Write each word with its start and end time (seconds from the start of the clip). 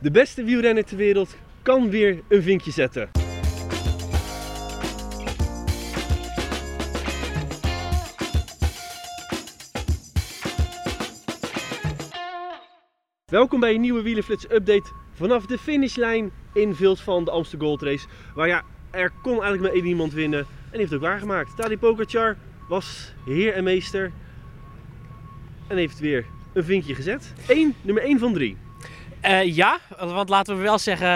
De 0.00 0.10
beste 0.10 0.44
wielrenner 0.44 0.84
ter 0.84 0.96
wereld 0.96 1.36
kan 1.62 1.90
weer 1.90 2.22
een 2.28 2.42
vinkje 2.42 2.70
zetten. 2.70 3.10
Welkom 13.26 13.60
bij 13.60 13.74
een 13.74 13.80
nieuwe 13.80 14.02
Wielenflits 14.02 14.44
update 14.44 14.92
vanaf 15.12 15.46
de 15.46 15.58
finishlijn 15.58 16.30
in 16.54 16.74
Vils 16.74 17.00
van 17.00 17.24
de 17.24 17.30
Amsterdam 17.30 17.68
Gold 17.68 17.82
Race. 17.82 18.06
Waar 18.34 18.48
ja, 18.48 18.62
er 18.90 19.10
kon 19.22 19.32
eigenlijk 19.32 19.62
maar 19.62 19.72
één 19.72 19.86
iemand 19.86 20.12
winnen 20.12 20.38
en 20.38 20.46
die 20.70 20.78
heeft 20.78 20.90
het 20.90 21.00
ook 21.00 21.06
waargemaakt. 21.06 21.56
Tadej 21.56 21.76
Pogacar 21.76 22.36
was 22.68 23.14
heer 23.24 23.52
en 23.52 23.64
meester 23.64 24.12
en 25.66 25.76
heeft 25.76 25.98
weer 25.98 26.24
een 26.52 26.64
vinkje 26.64 26.94
gezet. 26.94 27.32
Eén, 27.46 27.74
nummer 27.82 28.02
1 28.02 28.18
van 28.18 28.32
3. 28.32 28.56
Uh, 29.24 29.54
ja, 29.54 29.78
want 29.98 30.28
laten 30.28 30.56
we 30.56 30.62
wel 30.62 30.78
zeggen, 30.78 31.08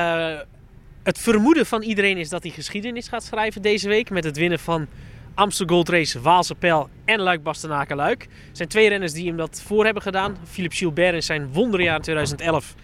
het 1.02 1.18
vermoeden 1.18 1.66
van 1.66 1.82
iedereen 1.82 2.16
is 2.16 2.28
dat 2.28 2.42
hij 2.42 2.52
geschiedenis 2.52 3.08
gaat 3.08 3.24
schrijven 3.24 3.62
deze 3.62 3.88
week 3.88 4.10
met 4.10 4.24
het 4.24 4.36
winnen 4.36 4.58
van 4.58 4.86
Amsterdam 5.34 5.76
Gold 5.76 5.88
Race, 5.88 6.20
Waalse 6.20 6.54
Pijl 6.54 6.88
en 7.04 7.20
Luik 7.20 7.42
Bastenaken 7.42 7.96
Luik. 7.96 8.22
Er 8.22 8.28
zijn 8.52 8.68
twee 8.68 8.88
renners 8.88 9.12
die 9.12 9.26
hem 9.26 9.36
dat 9.36 9.62
voor 9.66 9.84
hebben 9.84 10.02
gedaan. 10.02 10.36
Philippe 10.44 10.76
Gilbert 10.76 11.14
in 11.14 11.22
zijn 11.22 11.52
wonderjaar 11.52 11.96
in 11.96 12.02
2011 12.02 12.74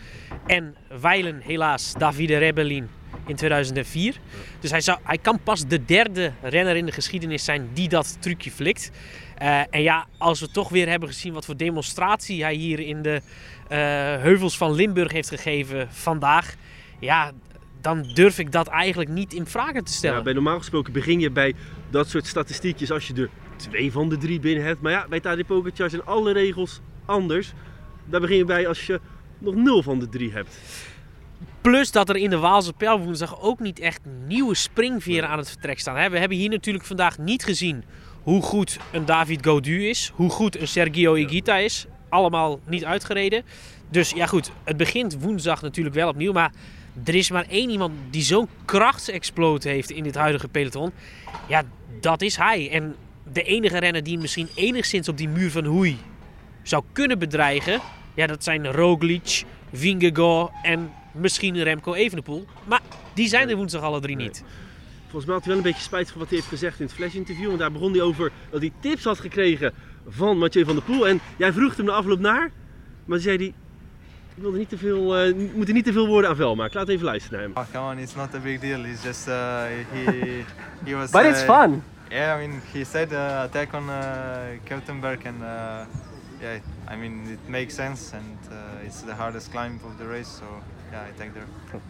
en 0.46 0.74
Weilen 1.00 1.40
helaas 1.40 1.92
Davide 1.92 2.38
Rebellin 2.38 2.88
in 3.26 3.36
2004. 3.36 4.16
Dus 4.60 4.70
hij, 4.70 4.80
zou, 4.80 4.98
hij 5.02 5.18
kan 5.18 5.38
pas 5.42 5.66
de 5.66 5.84
derde 5.84 6.32
renner 6.42 6.76
in 6.76 6.86
de 6.86 6.92
geschiedenis 6.92 7.44
zijn 7.44 7.68
die 7.72 7.88
dat 7.88 8.16
trucje 8.20 8.50
flikt. 8.50 8.90
Uh, 9.42 9.60
en 9.70 9.82
ja, 9.82 10.06
als 10.18 10.40
we 10.40 10.50
toch 10.50 10.68
weer 10.68 10.88
hebben 10.88 11.08
gezien 11.08 11.32
wat 11.32 11.44
voor 11.44 11.56
demonstratie 11.56 12.42
hij 12.42 12.54
hier 12.54 12.80
in 12.80 13.02
de 13.02 13.20
uh, 13.20 13.78
heuvels 14.22 14.56
van 14.56 14.72
Limburg 14.74 15.12
heeft 15.12 15.28
gegeven 15.28 15.88
vandaag. 15.90 16.54
Ja, 17.00 17.32
dan 17.80 18.02
durf 18.14 18.38
ik 18.38 18.52
dat 18.52 18.66
eigenlijk 18.66 19.10
niet 19.10 19.32
in 19.32 19.46
vraag 19.46 19.72
te 19.72 19.92
stellen. 19.92 20.16
Ja, 20.16 20.22
bij 20.22 20.32
normaal 20.32 20.58
gesproken 20.58 20.92
begin 20.92 21.20
je 21.20 21.30
bij 21.30 21.54
dat 21.90 22.08
soort 22.08 22.26
statistiekjes 22.26 22.90
als 22.90 23.06
je 23.06 23.14
er 23.14 23.30
twee 23.56 23.92
van 23.92 24.08
de 24.08 24.16
drie 24.16 24.40
binnen 24.40 24.64
hebt. 24.64 24.80
Maar 24.80 24.92
ja, 24.92 25.06
bij 25.08 25.20
Tadej 25.20 25.44
Pogacar 25.44 25.90
zijn 25.90 26.04
alle 26.04 26.32
regels 26.32 26.80
anders. 27.04 27.52
Daar 28.04 28.20
begin 28.20 28.36
je 28.36 28.44
bij 28.44 28.68
als 28.68 28.86
je 28.86 29.00
nog 29.38 29.54
nul 29.54 29.82
van 29.82 29.98
de 29.98 30.08
drie 30.08 30.32
hebt. 30.32 30.60
Plus 31.66 31.90
dat 31.90 32.08
er 32.08 32.16
in 32.16 32.30
de 32.30 32.38
Waalse 32.38 32.72
Pijl 32.72 33.00
woensdag 33.00 33.40
ook 33.40 33.60
niet 33.60 33.78
echt 33.78 34.00
nieuwe 34.26 34.54
springveren 34.54 35.28
aan 35.28 35.38
het 35.38 35.48
vertrek 35.48 35.78
staan. 35.78 36.10
We 36.10 36.18
hebben 36.18 36.38
hier 36.38 36.48
natuurlijk 36.48 36.84
vandaag 36.84 37.18
niet 37.18 37.44
gezien 37.44 37.84
hoe 38.22 38.42
goed 38.42 38.78
een 38.92 39.04
David 39.04 39.44
Gaudu 39.44 39.88
is, 39.88 40.12
hoe 40.14 40.30
goed 40.30 40.60
een 40.60 40.68
Sergio 40.68 41.14
Higuita 41.14 41.56
is. 41.56 41.86
Allemaal 42.08 42.60
niet 42.66 42.84
uitgereden. 42.84 43.44
Dus 43.88 44.10
ja 44.10 44.26
goed, 44.26 44.50
het 44.64 44.76
begint 44.76 45.20
woensdag 45.20 45.62
natuurlijk 45.62 45.94
wel 45.94 46.08
opnieuw. 46.08 46.32
Maar 46.32 46.52
er 47.04 47.14
is 47.14 47.30
maar 47.30 47.46
één 47.48 47.70
iemand 47.70 47.92
die 48.10 48.22
zo'n 48.22 48.48
krachtsexploot 48.64 49.62
heeft 49.62 49.90
in 49.90 50.02
dit 50.02 50.14
huidige 50.14 50.48
peloton. 50.48 50.92
Ja, 51.48 51.62
dat 52.00 52.22
is 52.22 52.36
hij. 52.36 52.70
En 52.70 52.96
de 53.32 53.42
enige 53.42 53.78
renner 53.78 54.02
die 54.02 54.18
misschien 54.18 54.48
enigszins 54.54 55.08
op 55.08 55.16
die 55.16 55.28
muur 55.28 55.50
van 55.50 55.64
Hoei 55.64 55.98
zou 56.62 56.82
kunnen 56.92 57.18
bedreigen... 57.18 57.80
Ja, 58.14 58.26
dat 58.26 58.44
zijn 58.44 58.72
Roglic, 58.72 59.44
Vingegaard 59.72 60.50
en 60.62 60.90
misschien 61.18 61.62
Remco 61.62 61.94
Evenepoel. 61.94 62.46
Maar 62.64 62.80
die 63.14 63.28
zijn 63.28 63.48
er 63.48 63.56
woensdag 63.56 63.82
alle 63.82 64.00
drie 64.00 64.16
niet. 64.16 64.44
Volgens 65.02 65.24
mij 65.24 65.34
had 65.34 65.44
hij 65.44 65.54
wel 65.54 65.64
een 65.64 65.70
beetje 65.70 65.82
spijt 65.82 66.10
van 66.10 66.18
wat 66.18 66.28
hij 66.28 66.36
heeft 66.36 66.50
gezegd 66.50 66.80
in 66.80 66.86
het 66.86 66.94
flash-interview. 66.94 67.50
En 67.50 67.58
daar 67.58 67.72
begon 67.72 67.92
hij 67.92 68.00
over 68.00 68.32
dat 68.50 68.60
hij 68.60 68.72
tips 68.80 69.04
had 69.04 69.20
gekregen 69.20 69.72
van 70.08 70.38
Mathieu 70.38 70.64
van 70.64 70.74
der 70.74 70.84
Poel. 70.84 71.08
En 71.08 71.20
jij 71.36 71.52
vroeg 71.52 71.76
hem 71.76 71.86
de 71.86 71.92
afloop 71.92 72.20
naar, 72.20 72.50
maar 73.04 73.18
zei 73.18 73.36
hij... 73.36 73.54
Ik 74.36 74.42
wilde 74.42 74.58
niet 74.58 74.68
te 74.68 74.78
veel, 74.78 75.28
uh, 75.28 75.34
moet 75.54 75.68
er 75.68 75.74
niet 75.74 75.84
te 75.84 75.92
veel 75.92 76.06
woorden 76.06 76.30
aan 76.30 76.36
vuil 76.36 76.54
maken. 76.54 76.78
Laat 76.78 76.88
even 76.88 77.04
luisteren 77.04 77.38
naar 77.38 77.48
hem. 77.48 77.56
Oh, 77.56 77.72
come 77.72 77.92
on, 77.92 77.98
it's 77.98 78.14
not 78.14 78.34
a 78.34 78.38
big 78.38 78.60
deal. 78.60 78.84
It's 78.84 79.02
just 79.02 79.28
uh, 79.28 79.62
he, 79.92 80.44
he 80.84 80.94
was. 80.94 81.10
But 81.10 81.24
it's 81.24 81.42
uh, 81.42 81.60
fun. 81.60 81.82
Yeah, 82.10 82.40
I 82.40 82.46
mean, 82.46 82.60
he 82.72 82.84
said 82.84 83.12
uh, 83.12 83.42
attack 83.42 83.74
on 83.74 83.88
uh, 83.88 84.58
Keltenberg, 84.64 85.26
and 85.26 85.42
uh, 85.42 85.86
yeah, 86.40 86.60
I 86.92 86.96
mean 86.96 87.26
it 87.32 87.48
makes 87.48 87.74
sense, 87.74 88.16
and 88.16 88.38
uh, 88.52 88.86
it's 88.86 89.00
the 89.02 89.14
hardest 89.14 89.50
climb 89.50 89.80
of 89.84 89.98
the 89.98 90.06
race, 90.06 90.28
so 90.28 90.44
yeah, 90.90 91.08
I 91.08 91.12
take 91.16 91.32
there. 91.32 91.46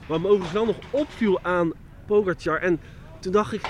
Wat 0.06 0.20
me 0.20 0.26
overigens 0.26 0.52
wel 0.52 0.66
nog 0.66 0.76
opviel 0.90 1.38
aan 1.42 1.72
Pogacar 2.06 2.60
en 2.60 2.80
toen 3.20 3.32
dacht 3.32 3.52
ik, 3.52 3.60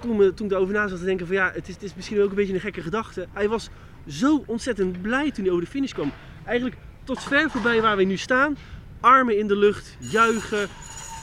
toen, 0.00 0.34
toen 0.34 0.46
ik 0.46 0.52
erover 0.52 0.74
na 0.74 0.88
zat 0.88 0.98
te 0.98 1.04
denken 1.04 1.26
van 1.26 1.36
ja, 1.36 1.50
het 1.54 1.68
is, 1.68 1.74
het 1.74 1.82
is 1.82 1.94
misschien 1.94 2.20
ook 2.20 2.28
een 2.28 2.34
beetje 2.34 2.54
een 2.54 2.60
gekke 2.60 2.82
gedachte. 2.82 3.26
Hij 3.32 3.48
was 3.48 3.68
zo 4.06 4.42
ontzettend 4.46 5.02
blij 5.02 5.30
toen 5.30 5.44
hij 5.44 5.52
over 5.52 5.64
de 5.64 5.70
finish 5.70 5.92
kwam. 5.92 6.12
Eigenlijk 6.44 6.76
tot 7.04 7.22
ver 7.22 7.50
voorbij 7.50 7.82
waar 7.82 7.96
we 7.96 8.02
nu 8.02 8.16
staan. 8.16 8.56
Armen 9.00 9.38
in 9.38 9.46
de 9.46 9.56
lucht, 9.56 9.96
juichen. 9.98 10.68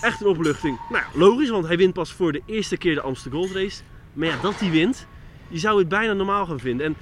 Echt 0.01 0.21
een 0.21 0.27
opluchting. 0.27 0.79
Nou 0.89 1.03
ja, 1.03 1.19
logisch, 1.19 1.49
want 1.49 1.67
hij 1.67 1.77
wint 1.77 1.93
pas 1.93 2.13
voor 2.13 2.31
de 2.31 2.41
eerste 2.45 2.77
keer 2.77 2.95
de 2.95 3.01
Amsterdam 3.01 3.39
Gold 3.39 3.51
Race. 3.53 3.81
Maar 4.13 4.27
ja, 4.27 4.41
dat 4.41 4.59
hij 4.59 4.71
wint, 4.71 5.07
je 5.47 5.57
zou 5.57 5.79
het 5.79 5.89
bijna 5.89 6.13
normaal 6.13 6.45
gaan 6.45 6.59
vinden. 6.59 6.85
En 6.85 6.95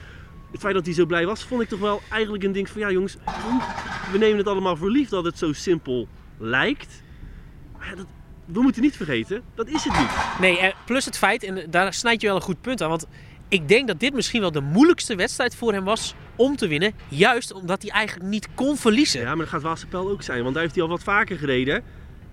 het 0.51 0.59
feit 0.59 0.73
dat 0.73 0.85
hij 0.85 0.93
zo 0.93 1.05
blij 1.05 1.25
was, 1.25 1.43
vond 1.43 1.61
ik 1.61 1.67
toch 1.67 1.79
wel 1.79 2.01
eigenlijk 2.09 2.43
een 2.43 2.51
ding 2.51 2.69
van 2.69 2.81
ja 2.81 2.91
jongens, 2.91 3.17
we 4.11 4.17
nemen 4.17 4.37
het 4.37 4.47
allemaal 4.47 4.75
voor 4.75 4.91
lief 4.91 5.09
dat 5.09 5.25
het 5.25 5.37
zo 5.37 5.53
simpel 5.53 6.07
lijkt. 6.37 7.03
Maar 7.77 7.87
ja, 7.87 7.95
dat, 7.95 8.05
we 8.45 8.61
moeten 8.61 8.81
niet 8.81 8.95
vergeten, 8.95 9.43
dat 9.55 9.67
is 9.67 9.83
het 9.83 9.97
niet. 9.97 10.09
Nee, 10.39 10.73
plus 10.85 11.05
het 11.05 11.17
feit, 11.17 11.43
en 11.43 11.67
daar 11.69 11.93
snijd 11.93 12.21
je 12.21 12.27
wel 12.27 12.35
een 12.35 12.41
goed 12.41 12.61
punt 12.61 12.81
aan. 12.81 12.89
Want 12.89 13.07
ik 13.49 13.67
denk 13.67 13.87
dat 13.87 13.99
dit 13.99 14.13
misschien 14.13 14.41
wel 14.41 14.51
de 14.51 14.61
moeilijkste 14.61 15.15
wedstrijd 15.15 15.55
voor 15.55 15.73
hem 15.73 15.83
was 15.83 16.15
om 16.35 16.55
te 16.55 16.67
winnen. 16.67 16.93
Juist 17.07 17.53
omdat 17.53 17.81
hij 17.81 17.91
eigenlijk 17.91 18.29
niet 18.29 18.47
kon 18.55 18.77
verliezen. 18.77 19.21
Ja, 19.21 19.27
maar 19.27 19.37
dat 19.37 19.47
gaat 19.47 19.61
Waasepel 19.61 20.09
ook 20.09 20.21
zijn. 20.21 20.41
Want 20.41 20.53
daar 20.53 20.63
heeft 20.63 20.75
hij 20.75 20.83
al 20.83 20.89
wat 20.89 21.03
vaker 21.03 21.37
gereden. 21.37 21.83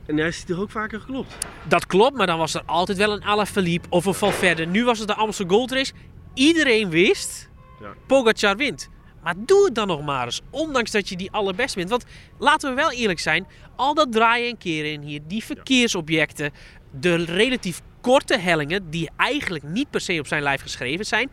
En 0.06 0.16
hij 0.16 0.28
is 0.28 0.44
toch 0.44 0.58
ook 0.58 0.70
vaker 0.70 1.00
geklopt. 1.00 1.38
Dat 1.68 1.86
klopt, 1.86 2.16
maar 2.16 2.26
dan 2.26 2.38
was 2.38 2.54
er 2.54 2.62
altijd 2.66 2.98
wel 2.98 3.12
een 3.12 3.24
Alaphilippe 3.24 3.88
of 3.90 4.04
een 4.04 4.14
Valverde. 4.14 4.66
Nu 4.66 4.84
was 4.84 4.98
het 4.98 5.08
de 5.08 5.14
Amsterdam 5.14 5.56
Gold 5.56 5.72
Race. 5.72 5.92
Iedereen 6.34 6.90
wist, 6.90 7.50
ja. 7.80 7.94
Pogacar 8.06 8.56
wint. 8.56 8.88
Maar 9.24 9.34
doe 9.36 9.64
het 9.64 9.74
dan 9.74 9.86
nog 9.86 10.02
maar 10.02 10.24
eens, 10.24 10.40
ondanks 10.50 10.90
dat 10.90 11.08
je 11.08 11.16
die 11.16 11.30
allerbest 11.30 11.74
bent. 11.74 11.90
Want 11.90 12.04
laten 12.38 12.70
we 12.70 12.76
wel 12.76 12.92
eerlijk 12.92 13.20
zijn, 13.20 13.46
al 13.76 13.94
dat 13.94 14.12
draaien 14.12 14.50
en 14.50 14.58
keren 14.58 14.92
in 14.92 15.00
hier, 15.00 15.20
die 15.26 15.44
verkeersobjecten, 15.44 16.52
de 17.00 17.14
relatief 17.14 17.80
korte 18.00 18.38
hellingen, 18.38 18.90
die 18.90 19.10
eigenlijk 19.16 19.64
niet 19.64 19.90
per 19.90 20.00
se 20.00 20.18
op 20.18 20.26
zijn 20.26 20.42
lijf 20.42 20.62
geschreven 20.62 21.06
zijn. 21.06 21.30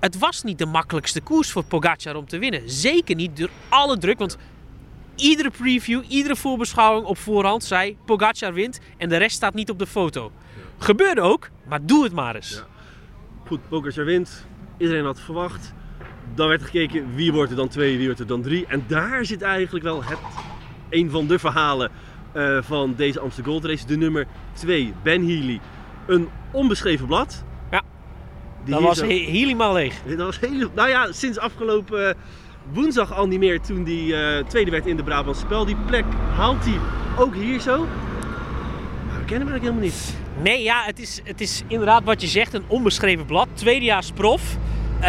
Het 0.00 0.18
was 0.18 0.42
niet 0.42 0.58
de 0.58 0.66
makkelijkste 0.66 1.20
koers 1.20 1.50
voor 1.50 1.64
Pogacar 1.64 2.16
om 2.16 2.26
te 2.26 2.38
winnen. 2.38 2.70
Zeker 2.70 3.14
niet 3.14 3.36
door 3.36 3.50
alle 3.68 3.98
druk, 3.98 4.18
want 4.18 4.36
iedere 5.16 5.50
preview, 5.50 6.02
iedere 6.08 6.36
voorbeschouwing 6.36 7.06
op 7.06 7.18
voorhand 7.18 7.64
zei 7.64 7.96
Pogacar 8.04 8.52
wint 8.52 8.80
en 8.96 9.08
de 9.08 9.16
rest 9.16 9.36
staat 9.36 9.54
niet 9.54 9.70
op 9.70 9.78
de 9.78 9.86
foto. 9.86 10.32
Gebeurde 10.78 11.20
ook, 11.20 11.50
maar 11.66 11.86
doe 11.86 12.04
het 12.04 12.12
maar 12.12 12.34
eens. 12.34 12.50
Ja. 12.50 12.66
Goed, 13.46 13.68
Pogacar 13.68 14.04
wint. 14.04 14.46
Iedereen 14.78 15.04
had 15.04 15.20
verwacht. 15.20 15.72
Dan 16.34 16.48
werd 16.48 16.60
er 16.60 16.66
gekeken 16.66 17.14
wie 17.14 17.32
wordt 17.32 17.50
er 17.50 17.56
dan 17.56 17.68
twee, 17.68 17.96
wie 17.96 18.06
wordt 18.06 18.20
er 18.20 18.26
dan 18.26 18.42
drie. 18.42 18.66
En 18.66 18.84
daar 18.86 19.24
zit 19.24 19.42
eigenlijk 19.42 19.84
wel 19.84 20.04
het, 20.04 20.18
een 20.90 21.10
van 21.10 21.26
de 21.26 21.38
verhalen 21.38 21.90
uh, 22.34 22.58
van 22.62 22.94
deze 22.96 23.20
Amsterdam 23.20 23.52
Gold 23.52 23.64
Race. 23.64 23.86
De 23.86 23.96
nummer 23.96 24.26
2, 24.52 24.94
Ben 25.02 25.26
Healy. 25.26 25.60
Een 26.06 26.28
onbeschreven 26.52 27.06
blad. 27.06 27.44
Ja, 27.70 27.82
dat 28.64 28.80
was 28.80 28.98
zo... 28.98 29.06
helemaal 29.06 29.72
leeg. 29.72 30.02
Dat 30.06 30.16
was 30.16 30.40
heel, 30.40 30.70
nou 30.74 30.88
ja, 30.88 31.12
sinds 31.12 31.38
afgelopen 31.38 32.08
uh, 32.08 32.14
woensdag 32.72 33.12
al 33.12 33.26
niet 33.26 33.38
meer 33.38 33.60
toen 33.60 33.84
die 33.84 34.06
uh, 34.06 34.38
tweede 34.46 34.70
werd 34.70 34.86
in 34.86 34.96
de 34.96 35.02
Brabantse 35.02 35.42
spel. 35.44 35.64
Die 35.64 35.76
plek 35.86 36.04
haalt 36.36 36.64
hij 36.64 36.78
ook 37.18 37.34
hier 37.34 37.60
zo. 37.60 37.78
Maar 39.08 39.18
we 39.18 39.24
kennen 39.24 39.48
hem 39.48 39.48
eigenlijk 39.48 39.62
helemaal 39.62 39.82
niet. 39.82 40.16
Nee, 40.42 40.62
ja, 40.62 40.82
het 40.84 40.98
is, 40.98 41.20
het 41.24 41.40
is 41.40 41.62
inderdaad 41.66 42.04
wat 42.04 42.20
je 42.20 42.26
zegt, 42.26 42.54
een 42.54 42.64
onbeschreven 42.66 43.26
blad. 43.26 43.48
Tweedejaars 43.52 44.10
prof. 44.10 44.56
Uh, 44.96 45.02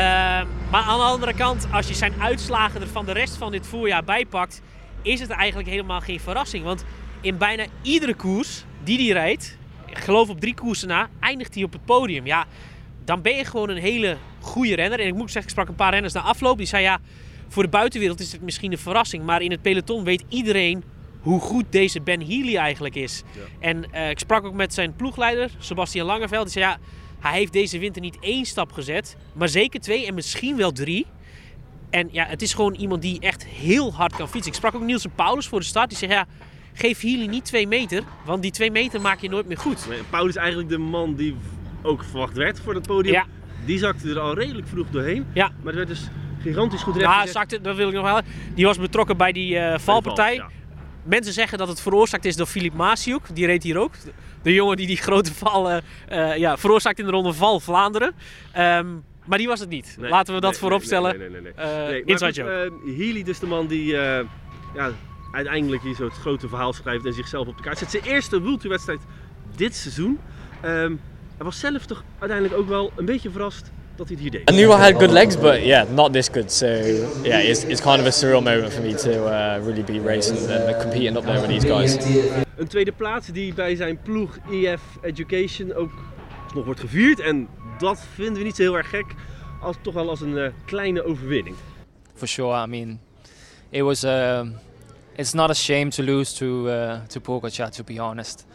maar 0.71 0.83
aan 0.83 0.97
de 0.97 1.03
andere 1.03 1.33
kant, 1.33 1.67
als 1.71 1.87
je 1.87 1.93
zijn 1.93 2.13
uitslagen 2.19 2.81
er 2.81 2.87
van 2.87 3.05
de 3.05 3.11
rest 3.11 3.35
van 3.35 3.51
dit 3.51 3.67
voorjaar 3.67 4.03
bijpakt, 4.03 4.61
is 5.01 5.19
het 5.19 5.29
eigenlijk 5.29 5.69
helemaal 5.69 6.01
geen 6.01 6.19
verrassing. 6.19 6.63
Want 6.63 6.83
in 7.21 7.37
bijna 7.37 7.65
iedere 7.81 8.13
koers 8.13 8.63
die 8.83 8.97
hij 8.97 9.21
rijdt, 9.21 9.57
ik 9.85 9.97
geloof 9.97 10.29
op 10.29 10.39
drie 10.39 10.53
koersen 10.53 10.87
na, 10.87 11.09
eindigt 11.19 11.55
hij 11.55 11.63
op 11.63 11.73
het 11.73 11.85
podium. 11.85 12.25
Ja, 12.25 12.45
dan 13.05 13.21
ben 13.21 13.35
je 13.35 13.45
gewoon 13.45 13.69
een 13.69 13.77
hele 13.77 14.17
goede 14.39 14.75
renner. 14.75 14.99
En 14.99 15.07
ik 15.07 15.13
moet 15.13 15.31
zeggen, 15.31 15.43
ik 15.43 15.49
sprak 15.49 15.67
een 15.67 15.75
paar 15.75 15.91
renners 15.91 16.13
na 16.13 16.21
afloop. 16.21 16.57
Die 16.57 16.67
zei 16.67 16.83
ja, 16.83 16.99
voor 17.47 17.63
de 17.63 17.69
buitenwereld 17.69 18.19
is 18.19 18.31
het 18.31 18.41
misschien 18.41 18.71
een 18.71 18.77
verrassing. 18.77 19.23
Maar 19.23 19.41
in 19.41 19.51
het 19.51 19.61
peloton 19.61 20.03
weet 20.03 20.23
iedereen 20.29 20.83
hoe 21.21 21.39
goed 21.39 21.65
deze 21.69 22.01
Ben 22.01 22.21
Healy 22.21 22.55
eigenlijk 22.55 22.95
is. 22.95 23.23
Ja. 23.31 23.41
En 23.59 23.91
eh, 23.91 24.09
ik 24.09 24.19
sprak 24.19 24.45
ook 24.45 24.53
met 24.53 24.73
zijn 24.73 24.95
ploegleider, 24.95 25.49
Sebastian 25.57 26.05
Langeveld. 26.05 26.43
Die 26.43 26.51
zei 26.51 26.65
ja, 26.65 26.77
hij 27.30 27.38
heeft 27.38 27.54
deze 27.54 27.80
winter 27.80 28.01
niet 28.01 28.18
één 28.19 28.45
stap 28.45 28.72
gezet, 28.72 29.18
maar 29.33 29.50
zeker 29.50 29.80
twee 29.80 30.06
en 30.07 30.13
misschien 30.13 30.57
wel 30.57 30.72
drie. 30.72 31.06
En 31.89 32.10
ja, 32.12 32.25
het 32.25 32.42
is 32.42 32.54
gewoon 32.54 32.74
iemand 32.74 33.01
die 33.01 33.19
echt 33.19 33.45
heel 33.45 33.94
hard 33.94 34.16
kan 34.16 34.30
fietsen. 34.30 34.51
Ik 34.51 34.57
sprak 34.57 34.75
ook 34.75 34.81
Nielsen 34.81 35.12
Paulus 35.16 35.48
voor 35.48 35.60
de 35.60 35.66
start. 35.66 35.89
Die 35.89 35.98
zei 35.98 36.12
ja, 36.12 36.25
geef 36.74 37.01
Healy 37.01 37.25
niet 37.25 37.45
twee 37.45 37.68
meter, 37.68 38.04
want 38.25 38.42
die 38.42 38.51
twee 38.51 38.72
meter 38.72 39.01
maak 39.01 39.19
je 39.19 39.30
nooit 39.30 39.48
meer 39.48 39.57
goed. 39.57 39.86
Nee, 39.89 40.00
Paul 40.10 40.27
is 40.27 40.36
eigenlijk 40.36 40.69
de 40.69 40.77
man 40.77 41.16
die 41.16 41.36
ook 41.83 42.04
verwacht 42.04 42.38
werd 42.38 42.60
voor 42.60 42.74
het 42.74 42.88
podium. 42.88 43.13
Ja. 43.13 43.25
Die 43.66 43.77
zakte 43.80 44.10
er 44.10 44.19
al 44.19 44.33
redelijk 44.33 44.68
vroeg 44.68 44.89
doorheen. 44.89 45.25
Ja. 45.33 45.51
Maar 45.62 45.72
er 45.72 45.77
werd 45.77 45.88
dus 45.88 46.07
gigantisch 46.42 46.81
goed 46.81 46.95
Ja, 46.95 47.00
rechtgezet. 47.01 47.31
zakte, 47.31 47.62
dat 47.62 47.75
wil 47.75 47.88
ik 47.88 47.94
nog 47.94 48.04
wel. 48.04 48.22
Die 48.56 48.66
was 48.66 48.77
betrokken 48.80 49.18
bij 49.18 49.31
die 49.31 49.57
eh, 49.57 49.80
valpartij. 49.80 50.33
Ja. 50.33 50.50
Mensen 51.04 51.33
zeggen 51.33 51.57
dat 51.57 51.68
het 51.68 51.81
veroorzaakt 51.81 52.25
is 52.25 52.36
door 52.36 52.45
Filip 52.45 52.74
Masiuk. 52.74 53.22
Die 53.33 53.45
reed 53.45 53.63
hier 53.63 53.77
ook. 53.77 53.94
De 54.45 54.53
jongen 54.53 54.77
die 54.77 54.88
die 54.88 54.97
grote 54.97 55.33
val 55.33 55.71
eh, 55.71 55.77
eh, 56.07 56.38
ja, 56.38 56.57
veroorzaakt 56.57 57.00
in 57.00 57.06
de 57.06 57.12
ronde 57.12 57.33
Val 57.33 57.59
Vlaanderen. 57.59 58.13
Ehm, 58.51 58.88
maar 59.25 59.38
die 59.38 59.47
was 59.47 59.59
het 59.59 59.69
niet. 59.69 59.95
Nee, 60.00 60.09
Laten 60.09 60.33
we 60.33 60.42
dat 60.42 60.51
nee, 60.51 60.59
voorop 60.59 60.86
nee. 60.86 61.00
Nee, 61.01 61.18
nee, 61.18 61.30
nee. 61.30 61.42
nee. 61.42 61.51
Eh, 61.53 62.06
Nee, 62.06 62.18
goed, 62.18 62.38
eh, 62.38 62.97
Healy 62.97 63.24
dus 63.24 63.39
de 63.39 63.45
man 63.45 63.68
die 63.68 63.86
ja, 63.86 64.92
uiteindelijk 65.31 65.81
hier 65.81 65.95
zo 65.95 66.03
het 66.03 66.13
grote 66.13 66.47
verhaal 66.47 66.74
schrijft 66.74 67.06
en 67.06 67.13
zichzelf 67.13 67.47
op 67.47 67.57
de 67.57 67.63
kaart 67.63 67.77
zet. 67.77 67.92
Zijn 67.92 68.03
eerste 68.03 68.42
World 68.42 68.59
Tour 68.59 68.69
wedstrijd 68.69 69.01
dit 69.56 69.75
seizoen. 69.75 70.19
Ehm, 70.62 70.95
hij 71.38 71.45
was 71.45 71.59
zelf 71.59 71.86
toch 71.86 72.03
uiteindelijk 72.19 72.59
ook 72.59 72.68
wel 72.68 72.91
een 72.95 73.06
beetje 73.06 73.31
verrast 73.31 73.71
dat 73.95 74.07
hij 74.07 74.15
het 74.15 74.19
hier 74.19 74.31
deed. 74.31 74.50
I 74.50 74.53
knew 74.53 74.71
I 74.71 74.81
had 74.81 74.94
good 74.94 75.12
legs, 75.12 75.38
but 75.38 75.63
yeah, 75.63 75.89
not 75.89 76.13
this 76.13 76.30
good. 76.30 76.51
So 76.51 76.65
yeah, 77.24 77.50
it's, 77.50 77.63
it's 77.63 77.81
kind 77.81 78.00
of 78.00 78.06
a 78.06 78.12
surreal 78.12 78.42
moment 78.44 78.74
for 78.74 78.83
me 78.83 78.94
to 78.94 79.09
uh, 79.09 79.65
really 79.65 79.83
be 79.83 80.00
racing 80.00 80.38
and 80.38 80.77
competing 80.81 81.18
up 81.18 81.24
there 81.24 81.39
with 81.39 81.50
these 81.50 81.68
guys. 81.68 81.97
Een 82.57 82.68
tweede 82.68 82.92
plaats 82.92 83.27
die 83.27 83.53
bij 83.53 83.75
zijn 83.75 84.00
ploeg 84.01 84.38
EF 84.51 84.81
Education 85.01 85.74
ook 85.74 85.92
nog 86.53 86.65
wordt 86.65 86.80
gevierd. 86.80 87.19
En 87.19 87.47
dat 87.77 88.06
vinden 88.13 88.38
we 88.38 88.44
niet 88.44 88.56
zo 88.56 88.62
heel 88.62 88.77
erg 88.77 88.89
gek. 88.89 89.06
Als, 89.62 89.75
toch 89.81 89.94
wel 89.94 90.09
als 90.09 90.21
een 90.21 90.38
eh, 90.38 90.51
kleine 90.65 91.03
overwinning. 91.03 91.56
For 92.15 92.27
sure. 92.27 92.63
I 92.63 92.68
mean, 92.68 93.00
it 93.69 93.81
was. 93.81 94.03
um 94.03 94.56
it's 95.18 95.33
not 95.33 95.50
a 95.50 95.56
shame 95.56 95.89
to 95.91 96.03
lose 96.03 96.33
to 96.33 96.68
uh, 96.68 97.06
to 97.07 97.19
Pogacar, 97.19 97.71
to 97.71 97.83
be 97.83 98.00
honest. 98.00 98.45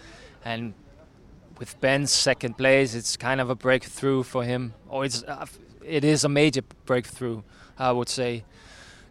And 0.44 0.74
with 1.60 1.78
Ben's 1.80 2.10
second 2.10 2.56
place, 2.56 2.94
it's 2.94 3.16
kind 3.16 3.40
of 3.40 3.50
a 3.50 3.54
breakthrough 3.54 4.22
for 4.22 4.42
him. 4.42 4.72
Or 4.88 5.04
it's 5.04 5.22
uh, 5.22 5.46
it 5.84 6.04
is 6.04 6.24
a 6.24 6.28
major 6.28 6.62
breakthrough, 6.84 7.42
I 7.78 7.92
would 7.92 8.08
say. 8.08 8.44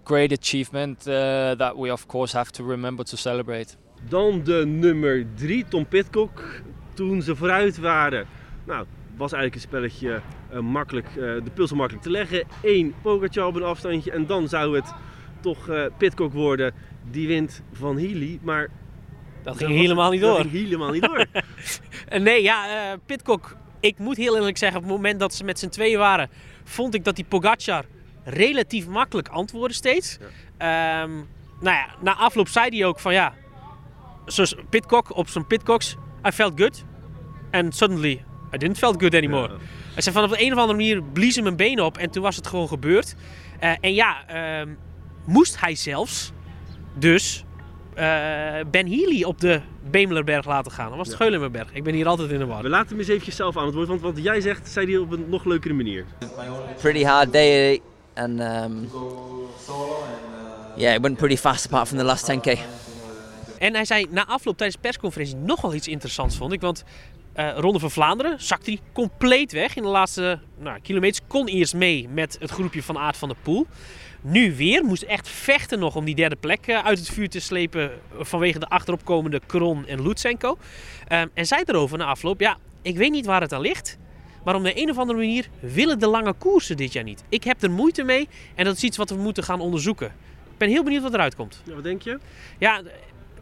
Great 0.03 0.31
achievement 0.31 1.07
uh, 1.07 1.55
that 1.55 1.77
we 1.77 1.91
of 1.91 2.07
course 2.07 2.33
have 2.33 2.51
to 2.53 2.63
remember 2.63 3.03
to 3.03 3.17
celebrate. 3.17 3.75
Dan 4.09 4.43
de 4.43 4.65
nummer 4.65 5.25
3, 5.35 5.65
Tom 5.69 5.85
Pitcock. 5.85 6.61
Toen 6.93 7.21
ze 7.21 7.35
vooruit 7.35 7.77
waren, 7.77 8.27
nou, 8.65 8.85
was 9.17 9.31
eigenlijk 9.31 9.55
een 9.55 9.69
spelletje 9.69 10.21
eh, 10.49 10.59
makkelijk, 10.59 11.07
eh, 11.07 11.15
de 11.15 11.51
puzzel 11.53 11.77
makkelijk 11.77 12.03
te 12.03 12.11
leggen. 12.11 12.43
Eén 12.63 12.93
Pogacar 13.01 13.47
op 13.47 13.55
een 13.55 13.63
afstandje 13.63 14.11
en 14.11 14.25
dan 14.25 14.47
zou 14.47 14.75
het 14.75 14.93
toch 15.39 15.69
eh 15.69 15.85
Pitcock 15.97 16.33
worden. 16.33 16.73
Die 17.11 17.27
wint 17.27 17.61
van 17.71 17.97
Healy, 17.97 18.39
maar 18.41 18.69
dat 19.43 19.57
ging 19.57 19.71
helemaal 19.71 20.11
niet 20.11 20.21
dat 20.21 20.35
door. 20.35 20.39
ging 20.45 20.53
helemaal 20.53 20.91
niet 20.91 21.01
door. 21.01 21.25
Nee, 22.19 22.41
ja, 22.41 22.91
eh 22.91 22.97
Pitcock. 23.05 23.55
Ik 23.79 23.97
moet 23.97 24.17
heel 24.17 24.35
eerlijk 24.35 24.57
zeggen, 24.57 24.77
op 24.77 24.83
het 24.83 24.93
moment 24.93 25.19
dat 25.19 25.33
ze 25.33 25.43
met 25.43 25.59
z'n 25.59 25.69
tweeën 25.69 25.97
waren, 25.97 26.29
vond 26.63 26.93
ik 26.93 27.03
dat 27.03 27.15
die 27.15 27.25
Pogacar 27.25 27.85
relatief 28.23 28.87
makkelijk 28.87 29.27
antwoordde 29.27 29.75
steeds. 29.75 30.17
Ehm, 30.57 31.11
nou 31.59 31.75
ja, 31.75 31.87
na 32.01 32.15
afloop 32.15 32.47
zei 32.47 32.77
hij 32.77 32.85
ook 32.85 32.99
van 32.99 33.13
ja, 33.13 33.33
zoals 34.25 34.55
Pitcock 34.69 35.15
op 35.15 35.29
zijn 35.29 35.47
Pitcocks, 35.47 35.95
I 36.27 36.31
felt 36.31 36.59
good. 36.59 36.83
And 37.51 37.75
suddenly, 37.75 38.23
I 38.53 38.57
didn't 38.57 38.77
felt 38.77 39.01
good 39.01 39.15
anymore. 39.15 39.47
Ja. 39.47 39.57
Hij 39.93 40.01
zei 40.01 40.15
van 40.15 40.23
op 40.23 40.29
de 40.29 40.41
een 40.43 40.51
of 40.53 40.57
andere 40.57 40.77
manier 40.77 41.03
bliezen 41.03 41.43
mijn 41.43 41.55
benen 41.55 41.85
op 41.85 41.97
en 41.97 42.09
toen 42.09 42.23
was 42.23 42.35
het 42.35 42.47
gewoon 42.47 42.67
gebeurd. 42.67 43.15
Eh, 43.59 43.71
en 43.81 43.93
ja, 43.93 44.25
ehm, 44.27 44.69
moest 45.25 45.59
hij 45.59 45.75
zelfs 45.75 46.31
dus 46.95 47.43
Ben 48.71 48.87
Healy 48.87 49.23
op 49.23 49.39
de 49.39 49.61
Bemelerberg 49.91 50.45
laten 50.45 50.71
gaan. 50.71 50.87
Dan 50.89 50.97
was 50.97 51.07
het 51.07 51.17
Ja. 51.17 51.25
Geulenberg. 51.25 51.73
Ik 51.73 51.83
ben 51.83 51.93
hier 51.93 52.07
altijd 52.07 52.31
in 52.31 52.39
de 52.39 52.45
war. 52.45 52.61
We 52.61 52.69
laten 52.69 52.89
hem 52.89 52.99
eens 52.99 53.07
eventjes 53.07 53.35
zelf 53.35 53.57
aan 53.57 53.65
het 53.65 53.75
woord, 53.75 53.87
want 53.87 54.01
wat 54.01 54.17
jij 54.23 54.41
zegt, 54.41 54.69
zei 54.69 54.85
hij 54.85 54.97
op 54.97 55.11
een 55.11 55.25
nog 55.29 55.45
leukere 55.45 55.73
manier. 55.73 56.05
pretty 56.81 57.03
hard 57.03 57.33
day 57.33 57.81
and 58.15 58.39
um, 58.39 58.89
yeah, 60.75 60.93
it 60.95 61.01
went 61.01 61.17
pretty 61.17 61.37
fast 61.37 61.65
apart 61.65 61.87
from 61.87 61.97
the 61.97 62.03
last 62.03 62.31
10k. 62.31 62.59
En 63.57 63.73
hij 63.73 63.85
zei 63.85 64.05
na 64.09 64.25
afloop 64.25 64.57
tijdens 64.57 64.81
de 64.81 64.87
persconferentie 64.87 65.35
nog 65.35 65.61
wel 65.61 65.73
iets 65.73 65.87
interessants, 65.87 66.37
vond 66.37 66.53
ik. 66.53 66.61
Want 66.61 66.83
eh 67.33 67.49
Ronde 67.57 67.79
van 67.79 67.91
Vlaanderen 67.91 68.35
zakte 68.41 68.71
hij 68.71 68.79
compleet 68.93 69.51
weg. 69.51 69.75
In 69.75 69.83
de 69.83 69.89
laatste 69.89 70.39
nou, 70.57 70.79
kilometers 70.79 71.27
kon 71.27 71.47
eerst 71.47 71.73
mee 71.73 72.07
met 72.13 72.37
het 72.39 72.51
groepje 72.51 72.83
van 72.83 72.97
Aard 72.97 73.17
van 73.17 73.27
der 73.29 73.37
Poel. 73.43 73.67
Nu 74.21 74.55
weer, 74.55 74.85
moest 74.85 75.03
echt 75.03 75.27
vechten 75.27 75.79
nog 75.79 75.95
om 75.95 76.05
die 76.05 76.15
derde 76.15 76.35
plek 76.35 76.67
eh, 76.67 76.85
uit 76.85 76.97
het 76.97 77.09
vuur 77.09 77.29
te 77.29 77.39
slepen 77.39 77.91
vanwege 78.19 78.59
de 78.59 78.69
achteropkomende 78.69 79.41
Kron 79.45 79.87
en 79.87 80.01
Lutsenko. 80.01 80.57
Ehm, 81.07 81.27
en 81.33 81.45
zei 81.45 81.63
erover 81.65 81.97
na 81.97 82.05
afloop, 82.05 82.39
ja, 82.39 82.57
ik 82.81 82.97
weet 82.97 83.11
niet 83.11 83.25
waar 83.25 83.41
het 83.41 83.53
aan 83.53 83.61
ligt. 83.61 83.97
Maar 84.43 84.55
om 84.55 84.63
de 84.63 84.81
een 84.81 84.89
of 84.89 84.97
andere 84.97 85.19
manier 85.19 85.49
willen 85.59 85.99
de 85.99 86.07
lange 86.07 86.33
koersen 86.33 86.77
dit 86.77 86.93
jaar 86.93 87.03
niet. 87.03 87.23
Ik 87.29 87.43
heb 87.43 87.63
er 87.63 87.71
moeite 87.71 88.03
mee 88.03 88.27
en 88.55 88.65
dat 88.65 88.75
is 88.75 88.83
iets 88.83 88.97
wat 88.97 89.09
we 89.09 89.15
moeten 89.15 89.43
gaan 89.43 89.59
onderzoeken. 89.59 90.07
Ik 90.51 90.57
ben 90.57 90.69
heel 90.69 90.83
benieuwd 90.83 91.03
wat 91.03 91.13
eruit 91.13 91.35
komt. 91.35 91.61
Ja, 91.65 91.73
wat 91.73 91.83
denk 91.83 92.01
je? 92.01 92.19
Ja, 92.57 92.81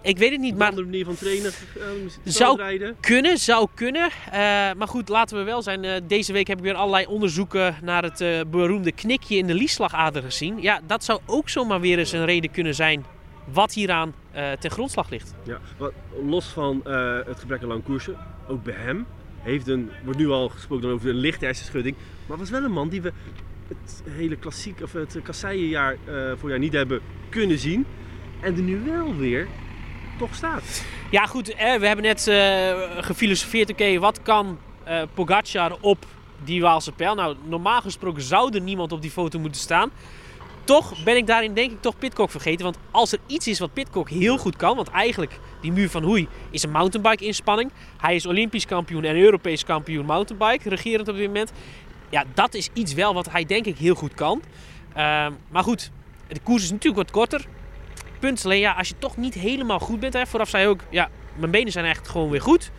ik 0.08 0.18
weet 0.18 0.32
het 0.32 0.40
niet, 0.40 0.52
Een 0.52 0.58
maar 0.58 0.68
andere 0.70 0.86
manier 0.86 1.06
van 1.06 1.16
trainen, 1.16 1.52
uh, 1.78 1.84
Zou- 2.24 2.58
rijden. 2.58 2.96
kunnen, 3.00 3.38
zou 3.38 3.68
kunnen. 3.74 4.10
Eh, 4.26 4.40
maar 4.78 4.88
goed, 4.88 5.10
laten 5.10 5.38
we 5.38 5.44
wel 5.44 5.62
zijn. 5.62 5.84
eh, 5.84 6.02
deze 6.08 6.34
week 6.34 6.48
heb 6.48 6.58
ik 6.58 6.64
weer 6.64 6.74
allerlei 6.74 7.06
onderzoeken 7.06 7.76
naar 7.84 8.04
het 8.04 8.22
eh, 8.22 8.40
beroemde 8.52 8.92
knikje 8.92 9.38
in 9.38 9.48
de 9.48 9.54
liesslagader 9.54 10.24
gezien. 10.24 10.62
Ja, 10.62 10.80
dat 10.88 11.04
zou 11.04 11.20
ook 11.26 11.50
zomaar 11.50 11.80
weer 11.82 11.98
eens 12.00 12.12
een 12.12 12.26
reden 12.26 12.52
kunnen 12.52 12.76
zijn 12.76 13.06
wat 13.54 13.74
hieraan 13.74 14.14
eh, 14.32 14.52
ten 14.52 14.72
grondslag 14.72 15.10
ligt. 15.10 15.34
Ja, 15.44 15.60
los 16.26 16.46
van 16.46 16.82
eh, 16.86 17.18
het 17.26 17.40
gebrek 17.40 17.62
aan 17.62 17.68
lang 17.68 17.84
koersen, 17.84 18.18
ook 18.48 18.64
bij 18.64 18.74
hem 18.78 19.06
heeft 19.42 19.68
een, 19.68 19.90
wordt 20.04 20.20
nu 20.20 20.30
al 20.30 20.50
gesproken 20.50 20.90
over 20.90 21.10
een 21.10 21.16
lichte 21.16 21.46
hersenschudding, 21.46 21.96
maar 22.28 22.38
was 22.38 22.50
wel 22.50 22.64
een 22.64 22.72
man 22.72 22.90
die 22.90 23.02
we 23.02 23.12
het 23.68 24.04
hele 24.10 24.36
klassiek 24.36 24.82
of 24.82 24.94
het 24.94 25.20
kasseienjaar 25.24 25.98
eh 26.06 26.32
voorjaar 26.38 26.60
niet 26.60 26.74
hebben 26.74 27.02
kunnen 27.30 27.60
zien 27.60 27.86
en 28.42 28.56
er 28.56 28.62
nu 28.62 28.80
wel 28.86 29.16
weer 29.16 29.48
toch 30.18 30.36
staat. 30.36 30.84
Ja, 31.12 31.26
goed, 31.26 31.48
we 31.48 31.88
hebben 31.88 32.02
net 32.02 32.28
eh, 32.28 33.04
gefilosofeerd. 33.04 33.70
Oké, 33.70 34.00
wat 34.00 34.22
kan 34.22 34.58
eh 34.84 35.02
Pogacar 35.14 35.78
op 35.82 36.06
die 36.44 36.62
Waalse 36.62 36.92
pijl? 36.92 37.16
Nou, 37.16 37.36
normaal 37.44 37.82
gesproken 37.82 38.22
zou 38.22 38.54
er 38.54 38.62
niemand 38.62 38.92
op 38.92 39.02
die 39.02 39.12
foto 39.12 39.40
moeten 39.40 39.62
staan. 39.62 39.92
Toch 40.64 41.04
ben 41.04 41.16
ik 41.16 41.28
daarin 41.28 41.54
denk 41.54 41.72
ik 41.72 41.82
toch 41.82 41.98
Pitcock 41.98 42.32
vergeten. 42.32 42.64
Want 42.64 42.78
als 42.92 43.12
er 43.12 43.20
iets 43.28 43.48
is 43.48 43.60
wat 43.60 43.74
Pitcock 43.74 44.10
heel 44.10 44.38
goed 44.38 44.56
kan... 44.56 44.76
want 44.76 44.88
eigenlijk 44.90 45.40
die 45.62 45.72
muur 45.72 45.90
van 45.90 46.04
Hoei 46.04 46.28
is 46.50 46.64
een 46.64 46.72
mountainbike 46.72 47.26
inspanning. 47.26 47.72
Hij 47.98 48.16
is 48.16 48.26
Olympisch 48.26 48.66
kampioen 48.66 49.04
en 49.04 49.16
Europees 49.16 49.66
kampioen 49.66 50.06
mountainbike, 50.06 50.70
regerend 50.70 51.08
op 51.08 51.16
dit 51.16 51.26
moment. 51.26 51.52
Ja, 52.10 52.24
dat 52.34 52.54
is 52.54 52.70
iets 52.74 52.94
wel 52.94 53.14
wat 53.14 53.32
hij 53.32 53.46
denk 53.46 53.66
ik 53.66 53.78
heel 53.78 53.96
goed 53.96 54.14
kan. 54.14 54.42
Ehm, 54.94 55.32
maar 55.50 55.64
goed, 55.64 55.92
de 56.28 56.40
koers 56.44 56.64
is 56.64 56.72
natuurlijk 56.72 57.04
wat 57.04 57.12
korter. 57.12 57.46
Punt 58.20 58.38
is 58.38 58.46
alleen, 58.46 58.60
ja, 58.60 58.74
als 58.74 58.88
je 58.88 58.96
toch 59.00 59.18
niet 59.18 59.34
helemaal 59.34 59.80
goed 59.80 60.00
bent. 60.00 60.14
Hè, 60.14 60.26
vooraf 60.26 60.50
zei 60.50 60.64
hij 60.64 60.72
ook, 60.72 60.82
ja, 60.90 61.10
mijn 61.36 61.52
benen 61.52 61.72
zijn 61.72 61.86
echt 61.86 62.08
gewoon 62.08 62.30
weer 62.30 62.42
goed. 62.42 62.72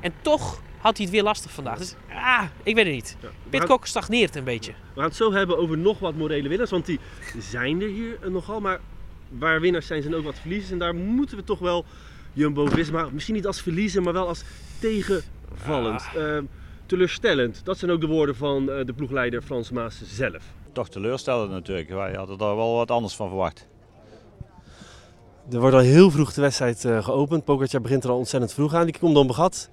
En 0.00 0.12
toch 0.22 0.62
had 0.78 0.96
hij 0.96 1.06
het 1.06 1.14
weer 1.14 1.22
lastig 1.22 1.50
vandaag. 1.50 1.78
Dus 1.78 1.94
ah, 2.08 2.44
ik 2.62 2.74
weet 2.74 2.84
het 2.84 2.94
niet. 2.94 3.16
Ja, 3.20 3.28
gaan, 3.28 3.36
Pitcock 3.50 3.86
stagneert 3.86 4.36
een 4.36 4.44
beetje. 4.44 4.72
we 4.72 5.00
gaan 5.00 5.04
het 5.04 5.16
zo 5.16 5.32
hebben 5.32 5.58
over 5.58 5.78
nog 5.78 5.98
wat 5.98 6.14
morele 6.14 6.48
winnaars, 6.48 6.70
want 6.70 6.86
die 6.86 7.00
zijn 7.38 7.82
er 7.82 7.88
hier 7.88 8.18
nogal, 8.30 8.60
maar 8.60 8.80
waar 9.28 9.60
winnaars 9.60 9.86
zijn, 9.86 10.02
zijn 10.02 10.14
ook 10.14 10.24
wat 10.24 10.38
verliezers. 10.38 10.72
En 10.72 10.78
daar 10.78 10.94
moeten 10.94 11.36
we 11.36 11.44
toch 11.44 11.58
wel 11.58 11.84
Jumbo-Visma, 12.32 13.08
misschien 13.12 13.34
niet 13.34 13.46
als 13.46 13.60
verliezer, 13.60 14.02
maar 14.02 14.12
wel 14.12 14.28
als 14.28 14.42
tegenvallend. 14.80 16.08
Ehm, 16.16 16.44
teleurstellend. 16.86 17.64
Dat 17.64 17.78
zijn 17.78 17.90
ook 17.90 18.00
de 18.00 18.06
woorden 18.06 18.36
van 18.36 18.70
eh, 18.70 18.84
de 18.84 18.92
ploegleider 18.92 19.42
Frans 19.42 19.70
Maas 19.70 20.02
zelf. 20.04 20.42
Toch 20.72 20.88
teleurstellend 20.88 21.50
natuurlijk. 21.50 21.88
Wij 21.88 22.12
hadden 22.12 22.38
daar 22.38 22.56
wel 22.56 22.74
wat 22.74 22.90
anders 22.90 23.14
van 23.14 23.28
verwacht. 23.28 23.68
Er 25.50 25.60
wordt 25.60 25.74
al 25.74 25.82
heel 25.82 26.10
vroeg 26.10 26.32
de 26.32 26.40
wedstrijd 26.40 26.84
eh, 26.84 27.04
geopend. 27.04 27.44
Pogacar 27.44 27.80
begint 27.80 28.04
er 28.04 28.10
al 28.10 28.16
ontzettend 28.16 28.52
vroeg 28.52 28.74
aan. 28.74 28.84
Die 28.84 28.98
komt 28.98 29.14
dan 29.14 29.26
begat. 29.26 29.70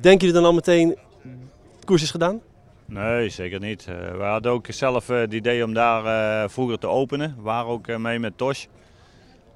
Denken 0.00 0.26
jullie 0.26 0.34
dan 0.34 0.44
al 0.44 0.54
meteen, 0.54 0.88
de 1.80 1.84
koers 1.86 2.02
is 2.02 2.10
gedaan? 2.10 2.40
Nee, 2.84 3.28
zeker 3.28 3.60
niet. 3.60 3.86
Eh, 3.86 4.16
we 4.16 4.22
hadden 4.22 4.52
ook 4.52 4.66
zelf 4.68 5.08
eh, 5.08 5.16
het 5.16 5.32
idee 5.32 5.64
om 5.64 5.74
daar 5.74 6.50
vroeger 6.50 6.78
te 6.78 6.86
openen. 6.86 7.34
We 7.36 7.42
waren 7.42 7.70
ook 7.70 7.98
mee 7.98 8.18
met 8.18 8.38
Tosh. 8.38 8.64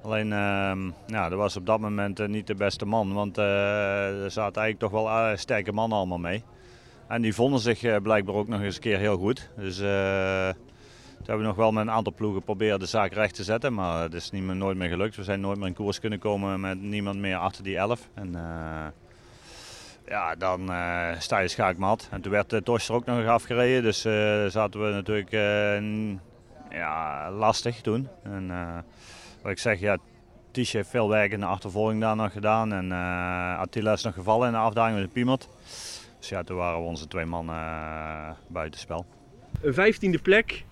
Alleen, 0.01 0.33
ehm 0.33 0.91
ja, 1.07 1.29
dat 1.29 1.37
was 1.37 1.55
op 1.55 1.65
dat 1.65 1.79
moment 1.79 2.27
niet 2.27 2.47
de 2.47 2.55
beste 2.55 2.85
man. 2.85 3.13
Want 3.13 3.37
er 3.37 4.31
zaten 4.31 4.61
eigenlijk 4.61 4.79
toch 4.79 4.91
wel 4.91 5.37
sterke 5.37 5.71
mannen 5.71 5.97
allemaal 5.97 6.17
mee. 6.17 6.43
En 7.07 7.21
die 7.21 7.33
vonden 7.33 7.59
zich 7.59 8.01
blijkbaar 8.01 8.35
ook 8.35 8.47
nog 8.47 8.61
eens 8.61 8.75
een 8.75 8.81
keer 8.81 8.97
heel 8.97 9.17
goed. 9.17 9.49
Dus 9.57 9.77
Toen 11.25 11.33
hebben 11.33 11.51
we 11.51 11.55
nog 11.55 11.65
wel 11.65 11.73
met 11.73 11.87
een 11.87 11.97
aantal 11.97 12.13
ploegen 12.13 12.43
proberen 12.43 12.79
de 12.79 12.85
zaak 12.85 13.13
recht 13.13 13.35
te 13.35 13.43
zetten, 13.43 13.73
maar 13.73 14.01
het 14.01 14.13
is 14.13 14.31
niet 14.31 14.43
meer, 14.43 14.55
nooit 14.55 14.77
meer 14.77 14.89
gelukt. 14.89 15.15
We 15.15 15.23
zijn 15.23 15.39
nooit 15.39 15.57
meer 15.57 15.67
in 15.67 15.73
koers 15.73 15.99
kunnen 15.99 16.19
komen 16.19 16.59
met 16.59 16.81
niemand 16.81 17.17
meer 17.17 17.35
achter 17.35 17.63
die 17.63 17.77
11. 17.77 18.09
En, 18.13 18.35
eh, 18.35 18.85
ja, 20.07 20.35
dan 20.35 20.71
uh, 20.71 21.09
sta 21.19 21.37
je 21.37 21.47
schaakmat. 21.47 22.07
En 22.11 22.21
toen 22.21 22.31
werd 22.31 22.49
de 22.49 22.63
Tosh 22.63 22.89
er 22.89 22.95
ook 22.95 23.05
nog 23.05 23.27
afgereden, 23.27 23.83
dus 23.83 24.05
uh, 24.05 24.45
zaten 24.45 24.85
we 24.85 24.91
natuurlijk 24.91 25.31
ja, 26.69 27.31
lastig 27.31 27.81
toen. 27.81 28.07
En, 28.23 28.51
wat 29.41 29.51
ik 29.51 29.59
zeg, 29.59 29.79
ja, 29.79 29.97
Tisch 30.51 30.73
heeft 30.73 30.89
veel 30.89 31.09
werk 31.09 31.31
in 31.31 31.39
de 31.39 31.45
achtervolging 31.45 32.01
daar 32.01 32.15
nog 32.15 32.31
gedaan. 32.31 32.73
En 32.73 32.91
Attila 33.59 33.93
is 33.93 34.03
nog 34.03 34.13
gevallen 34.13 34.47
in 34.47 34.53
de 34.53 34.59
afdaling 34.59 34.97
met 34.97 35.05
de 35.05 35.13
Piemert. 35.13 35.49
Dus 36.19 36.29
ja, 36.29 36.43
toen 36.43 36.57
waren 36.57 36.79
we 36.79 36.85
onze 36.85 37.07
twee 37.07 37.25
mannen 37.25 37.55
buitenspel. 38.47 39.05
Een 39.61 39.73
vijftiende 39.73 40.19
plek, 40.19 40.65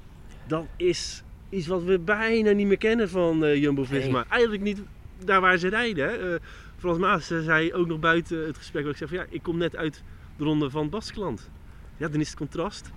dat 0.47 0.65
is 0.75 1.23
iets 1.49 1.67
wat 1.67 1.83
we 1.83 1.99
bijna 1.99 2.51
niet 2.51 2.67
meer 2.67 2.77
kennen 2.77 3.09
van 3.09 3.43
uh, 3.43 3.55
Jumbo-Visma. 3.55 4.19
Nee. 4.19 4.29
Eigenlijk 4.29 4.63
niet 4.63 4.81
daar 5.25 5.41
waar 5.41 5.57
ze 5.57 5.67
rijden. 5.67 6.07
Hè. 6.07 6.33
Uh, 6.33 6.39
Frans 6.77 6.97
Maas 6.97 7.27
zei 7.27 7.73
ook 7.73 7.87
nog 7.87 7.99
buiten 7.99 8.45
het 8.45 8.57
gesprek, 8.57 8.85
ik 8.85 8.97
zei 8.97 9.09
van 9.09 9.19
ja, 9.19 9.25
ik 9.29 9.43
kom 9.43 9.57
net 9.57 9.75
uit 9.75 10.03
de 10.37 10.43
ronde 10.43 10.69
van 10.69 10.89
Baskeland. 10.89 11.49
Ja, 11.97 12.07
dan 12.07 12.19
is 12.19 12.27
het 12.27 12.37
contrast. 12.37 12.91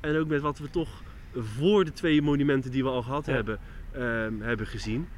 En 0.00 0.16
ook 0.16 0.26
met 0.26 0.40
wat 0.40 0.58
we 0.58 0.70
toch 0.70 1.02
voor 1.34 1.84
de 1.84 1.92
twee 1.92 2.22
monumenten 2.22 2.70
die 2.70 2.82
we 2.82 2.88
al 2.88 3.02
gehad 3.02 3.26
ja. 3.26 3.32
hebben, 3.32 3.58
uh, 3.96 4.46
hebben 4.46 4.66
gezien. 4.66 5.08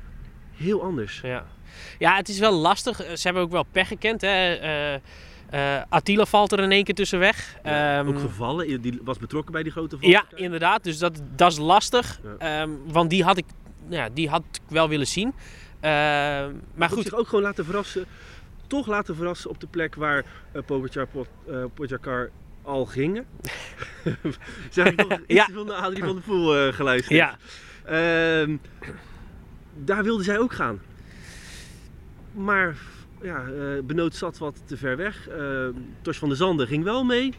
Heel 0.53 0.83
anders. 0.83 1.21
Ja. 1.21 1.47
ja, 1.99 2.17
het 2.17 2.29
is 2.29 2.39
wel 2.39 2.53
lastig. 2.53 2.97
Ze 2.97 3.21
hebben 3.23 3.43
ook 3.43 3.51
wel 3.51 3.67
pech 3.73 3.89
gekend. 3.89 4.21
Hè. 4.21 4.61
Uh, 4.95 5.01
uh, 5.55 5.83
Attila 5.89 6.25
valt 6.25 6.53
er 6.53 6.61
in 6.61 6.73
één 6.73 6.85
keer 6.85 6.95
tussen 6.95 7.19
weg. 7.19 7.57
Ja, 7.65 7.99
um, 7.99 8.09
ook 8.09 8.19
gevallen, 8.19 8.81
die 8.81 9.01
was 9.05 9.19
betrokken 9.19 9.53
bij 9.53 9.63
die 9.63 9.73
grote 9.73 9.99
val. 9.99 10.09
Ja, 10.09 10.25
inderdaad. 10.35 10.85
Dus 10.85 10.99
dat, 10.99 11.21
dat 11.37 11.53
is 11.53 11.59
lastig. 11.59 12.21
Ja. 12.39 12.63
Um, 12.63 12.81
want 12.87 13.11
die 13.11 13.25
had, 13.25 13.37
ik, 13.37 13.45
ja, 13.89 14.09
die 14.13 14.29
had 14.29 14.43
ik 14.53 14.61
wel 14.69 14.89
willen 14.89 15.07
zien. 15.07 15.29
Uh, 15.29 15.33
maar 16.75 16.91
goed. 16.91 17.03
zich 17.03 17.15
ook 17.15 17.29
gewoon 17.29 17.45
laten 17.45 17.65
verrassen. 17.65 18.05
Toch 18.67 18.87
laten 18.87 19.17
verrassen 19.17 19.51
op 19.51 19.61
de 19.61 19.67
plek 19.67 19.95
waar 19.95 20.25
uh, 20.53 20.63
Pogacar, 21.75 22.25
uh, 22.25 22.31
al 22.63 22.87
gingen. 22.87 23.27
Hebben 24.75 25.09
toch 25.09 25.19
iets 25.27 25.35
ja. 25.35 25.49
veel 25.53 25.65
naar 25.65 25.77
Adrie 25.77 26.05
van 26.05 26.15
der 26.15 26.25
Poel 26.25 26.73
geluisterd. 26.73 27.19
Ja. 27.19 27.37
Daar 29.75 30.03
wilden 30.03 30.25
zij 30.25 30.39
ook 30.39 30.53
gaan. 30.53 30.81
Maar 32.33 32.77
ja, 33.23 33.45
uh, 33.45 33.83
Benoot 33.85 34.15
zat 34.15 34.39
wat 34.39 34.63
te 34.65 34.77
ver 34.77 34.97
weg. 34.97 35.29
Uh, 35.29 35.69
Tors 36.03 36.19
van 36.19 36.29
der 36.29 36.37
Zanden 36.37 36.67
ging 36.67 36.85
wel 36.85 37.05
mee. 37.05 37.33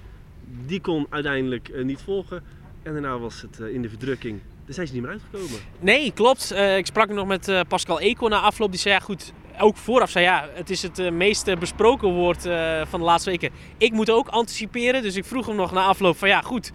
Die 0.66 0.82
kon 0.82 1.08
uiteindelijk 1.10 1.70
uh, 1.70 1.86
niet 1.86 2.02
volgen. 2.02 2.44
En 2.84 2.94
daarna 2.94 3.18
was 3.18 3.42
het 3.42 3.60
in 3.60 3.82
de 3.82 3.90
verdrukking. 3.90 4.40
Daar 4.66 4.74
zijn 4.74 4.88
ze 4.88 4.94
niet 4.94 5.02
meer 5.02 5.12
uitgekomen. 5.12 5.60
Nee, 5.80 6.12
klopt. 6.14 6.52
ik 6.52 6.86
sprak 6.86 7.10
nog 7.10 7.28
met 7.28 7.64
Pascal 7.68 8.00
Eco 8.00 8.28
na 8.28 8.40
afloop. 8.40 8.72
Die 8.72 8.80
zei 8.80 8.94
ja, 8.94 9.00
goed. 9.00 9.34
Ook 9.60 9.78
vooraf 9.78 10.10
zei 10.10 10.26
ja, 10.26 10.50
het 10.54 10.70
is 10.70 10.82
het 10.82 11.14
meest 11.14 11.60
besproken 11.60 12.10
woord 12.10 12.42
van 12.88 13.00
de 13.00 13.06
laatste 13.06 13.30
weken. 13.30 13.50
Ik 13.78 13.92
moet 13.92 14.10
ook 14.10 14.28
anticiperen. 14.28 15.02
Dus 15.02 15.16
ik 15.16 15.26
vroeg 15.26 15.46
hem 15.46 15.56
nog 15.56 15.72
na 15.72 15.84
afloop 15.84 16.18
van 16.18 16.28
ja, 16.28 16.42
goed. 16.42 16.72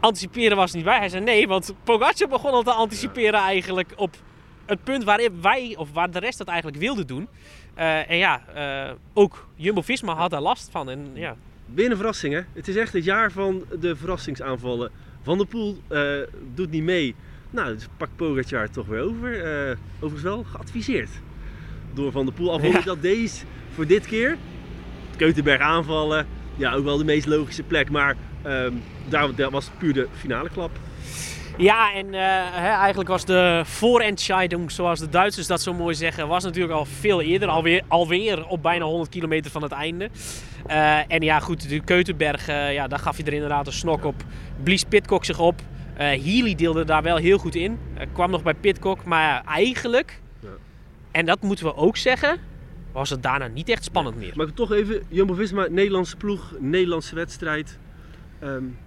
Anticiperen 0.00 0.56
was 0.56 0.72
niet 0.72 0.84
bij. 0.84 0.98
Hij 0.98 1.08
zei 1.08 1.24
nee, 1.24 1.48
want 1.48 1.74
Pogacar 1.84 2.28
begon 2.28 2.50
al 2.50 2.62
te 2.62 2.72
anticiperen 2.72 3.40
eigenlijk 3.40 3.92
op 3.96 4.16
het 4.70 4.84
punt 4.84 5.04
waar 5.04 5.28
wij, 5.40 5.74
of 5.78 5.92
waar 5.92 6.10
de 6.10 6.18
rest 6.18 6.38
dat 6.38 6.48
eigenlijk 6.48 6.78
wilde 6.78 7.04
doen. 7.04 7.28
Uh, 7.80 8.10
en 8.10 8.16
ja, 8.16 8.42
uh, 8.56 8.94
ook 9.12 9.48
Jumbo-Visma 9.54 10.14
had 10.14 10.30
daar 10.30 10.40
last 10.40 10.68
van. 10.70 10.90
En, 10.90 11.10
ja. 11.14 11.36
Weer 11.74 11.90
een 11.90 11.96
verrassing 11.96 12.34
hè. 12.34 12.40
Het 12.52 12.68
is 12.68 12.76
echt 12.76 12.92
het 12.92 13.04
jaar 13.04 13.32
van 13.32 13.64
de 13.80 13.96
verrassingsaanvallen. 13.96 14.90
Van 15.22 15.38
der 15.38 15.46
Poel 15.46 15.78
uh, 15.88 16.12
doet 16.54 16.70
niet 16.70 16.82
mee. 16.82 17.14
Nou, 17.50 17.74
dus 17.74 17.86
pakt 17.96 18.16
Pogacar 18.16 18.70
toch 18.70 18.86
weer 18.86 19.00
over. 19.00 19.46
overigens 19.94 20.22
wel 20.22 20.44
geadviseerd 20.44 21.10
door 21.94 22.12
Van 22.12 22.24
der 22.24 22.34
Poel. 22.34 22.64
Ik 22.64 22.84
dat 22.84 23.02
deze 23.02 23.44
voor 23.74 23.86
dit 23.86 24.06
keer. 24.06 24.36
Keutenberg 25.16 25.60
aanvallen. 25.60 26.26
Ja, 26.56 26.74
ook 26.74 26.84
wel 26.84 26.98
de 26.98 27.04
meest 27.04 27.26
logische 27.26 27.62
plek. 27.62 27.90
Maar 27.90 28.16
um, 28.46 28.82
daar, 29.08 29.34
daar 29.34 29.50
was 29.50 29.70
puur 29.78 29.92
de 29.92 30.08
finale 30.12 30.48
klap. 30.48 30.70
Ja, 31.56 31.94
en 31.94 32.06
uh, 32.06 32.20
hè, 32.50 32.68
eigenlijk 32.68 33.08
was 33.08 33.24
de 33.24 33.62
voorentscheiding, 33.64 34.70
zoals 34.70 34.98
de 35.00 35.08
Duitsers 35.08 35.46
dat 35.46 35.60
zo 35.60 35.74
mooi 35.74 35.94
zeggen, 35.94 36.28
was 36.28 36.44
natuurlijk 36.44 36.74
al 36.74 36.84
veel 36.84 37.20
eerder. 37.20 37.48
Alweer, 37.48 37.82
alweer 37.88 38.46
op 38.46 38.62
bijna 38.62 38.84
100 38.84 39.10
kilometer 39.10 39.50
van 39.50 39.62
het 39.62 39.72
einde. 39.72 40.08
Uh, 40.66 41.12
en 41.12 41.22
ja, 41.22 41.40
goed, 41.40 41.68
de 41.68 41.80
Keutenberg, 41.80 42.48
uh, 42.48 42.72
ja, 42.72 42.88
daar 42.88 42.98
gaf 42.98 43.16
je 43.16 43.24
er 43.24 43.32
inderdaad 43.32 43.66
een 43.66 43.72
snok 43.72 44.04
op. 44.04 44.14
Blies 44.62 44.84
Pitcock 44.84 45.24
zich 45.24 45.38
op. 45.38 45.60
Healy 45.94 46.54
deelde 46.54 46.84
daar 46.84 47.02
wel 47.02 47.16
heel 47.16 47.38
goed 47.38 47.54
in. 47.54 47.78
kwam 48.12 48.30
nog 48.30 48.42
bij 48.42 48.54
Pitcock, 48.54 49.04
maar 49.04 49.44
eigenlijk, 49.44 50.20
ja. 50.40 50.48
en 51.10 51.26
dat 51.26 51.42
moeten 51.42 51.64
we 51.64 51.76
ook 51.76 51.96
zeggen, 51.96 52.38
was 52.92 53.10
het 53.10 53.22
daarna 53.22 53.46
niet 53.46 53.68
echt 53.68 53.84
spannend 53.84 54.16
meer. 54.16 54.32
Maar 54.36 54.52
toch 54.52 54.72
even, 54.72 55.02
Jumbo-Visma, 55.08 55.66
Nederlandse 55.70 56.16
ploeg, 56.16 56.54
Nederlandse 56.58 57.14
wedstrijd. 57.14 57.78
Um, 58.42 58.78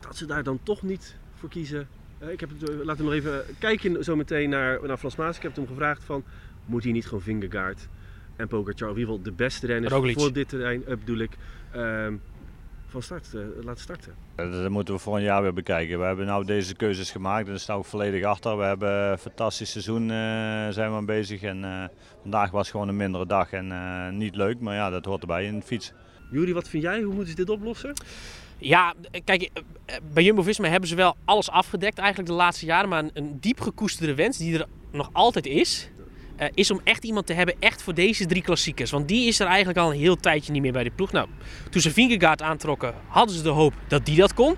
dat 0.00 0.16
ze 0.16 0.26
daar 0.26 0.42
dan 0.42 0.60
toch 0.62 0.82
niet 0.82 1.16
voor 1.40 1.48
kiezen. 1.48 1.88
Uh, 2.22 2.30
ik 2.30 2.40
heb 2.40 2.50
het, 2.50 2.70
uh, 2.70 2.84
laten 2.84 3.04
we 3.04 3.10
nog 3.10 3.18
even 3.18 3.44
kijken 3.58 4.04
zo 4.04 4.16
meteen 4.16 4.50
naar, 4.50 4.86
naar 4.86 4.96
Frans 4.96 5.16
Maas. 5.16 5.36
Ik 5.36 5.42
heb 5.42 5.56
hem 5.56 5.66
gevraagd 5.66 6.04
van, 6.04 6.24
moet 6.64 6.82
hij 6.82 6.92
niet 6.92 7.04
gewoon 7.04 7.22
Vingegaard 7.22 7.88
en 8.36 8.48
Pogacar, 8.48 8.88
in 8.88 8.98
ieder 8.98 9.08
geval 9.08 9.22
de 9.22 9.32
beste 9.32 9.66
renners 9.66 9.92
Roglic. 9.92 10.18
voor 10.18 10.32
dit 10.32 10.48
terrein, 10.48 10.80
uh, 10.80 10.88
bedoel 10.88 11.18
ik, 11.18 11.30
ehm, 11.72 12.14
van 12.86 13.02
start 13.02 13.28
laten 13.62 13.82
starten. 13.82 14.14
Dat 14.36 14.68
moeten 14.68 14.94
we 14.94 15.00
voor 15.00 15.16
een 15.16 15.22
jaar 15.22 15.42
weer 15.42 15.52
bekijken. 15.52 15.98
We 15.98 16.04
hebben 16.04 16.26
nou 16.26 16.44
deze 16.44 16.74
keuzes 16.74 17.10
gemaakt 17.10 17.44
en 17.44 17.50
daar 17.50 17.60
staan 17.60 17.78
we 17.78 17.84
volledig 17.84 18.24
achter. 18.24 18.56
We 18.56 18.64
hebben 18.64 19.10
een 19.10 19.18
fantastisch 19.18 19.70
seizoen 19.70 20.08
zijn 20.72 20.90
we 20.90 20.96
aan 20.96 21.06
bezig 21.06 21.42
en 21.42 21.90
vandaag 22.22 22.50
was 22.50 22.70
gewoon 22.70 22.88
een 22.88 22.96
mindere 22.96 23.26
dag 23.26 23.52
en 23.52 24.16
niet 24.16 24.36
leuk, 24.36 24.60
maar 24.60 24.74
ja, 24.74 24.90
dat 24.90 25.04
hoort 25.04 25.20
erbij 25.20 25.44
in 25.44 25.58
de 25.58 25.66
fiets. 25.66 25.92
Jury, 26.30 26.52
wat 26.52 26.68
vind 26.68 26.82
jij? 26.82 27.02
Hoe 27.02 27.14
moeten 27.14 27.30
ze 27.30 27.36
dit 27.36 27.50
oplossen? 27.50 27.92
Ja, 28.60 28.94
kijk, 29.24 29.50
bij 30.12 30.22
Jumbo-Visma 30.22 30.68
hebben 30.68 30.88
ze 30.88 30.94
wel 30.94 31.16
alles 31.24 31.50
afgedekt 31.50 31.98
eigenlijk 31.98 32.28
de 32.28 32.34
laatste 32.34 32.66
jaren. 32.66 32.88
Maar 32.88 33.04
een, 33.12 33.38
diep 33.40 33.60
gekoesterde 33.60 34.14
wens 34.14 34.36
die 34.36 34.58
er 34.58 34.66
nog 34.92 35.10
altijd 35.12 35.46
is, 35.46 35.88
uh, 36.40 36.46
is 36.54 36.70
om 36.70 36.80
echt 36.84 37.04
iemand 37.04 37.26
te 37.26 37.32
hebben 37.32 37.54
echt 37.58 37.82
voor 37.82 37.94
deze 37.94 38.26
drie 38.26 38.42
klassiekers. 38.42 38.90
Want 38.90 39.08
die 39.08 39.26
is 39.26 39.40
er 39.40 39.46
eigenlijk 39.46 39.78
al 39.78 39.92
een 39.92 39.98
heel 39.98 40.16
tijdje 40.16 40.52
niet 40.52 40.62
meer 40.62 40.72
bij 40.72 40.84
de 40.84 40.90
ploeg. 40.90 41.12
Nou, 41.12 41.28
toen 41.70 41.80
ze 41.80 41.90
Vingegaard 41.90 42.42
aantrokken, 42.42 42.94
hadden 43.06 43.36
ze 43.36 43.42
de 43.42 43.48
hoop 43.48 43.74
dat 43.88 44.06
die 44.06 44.16
dat 44.16 44.34
kon. 44.34 44.56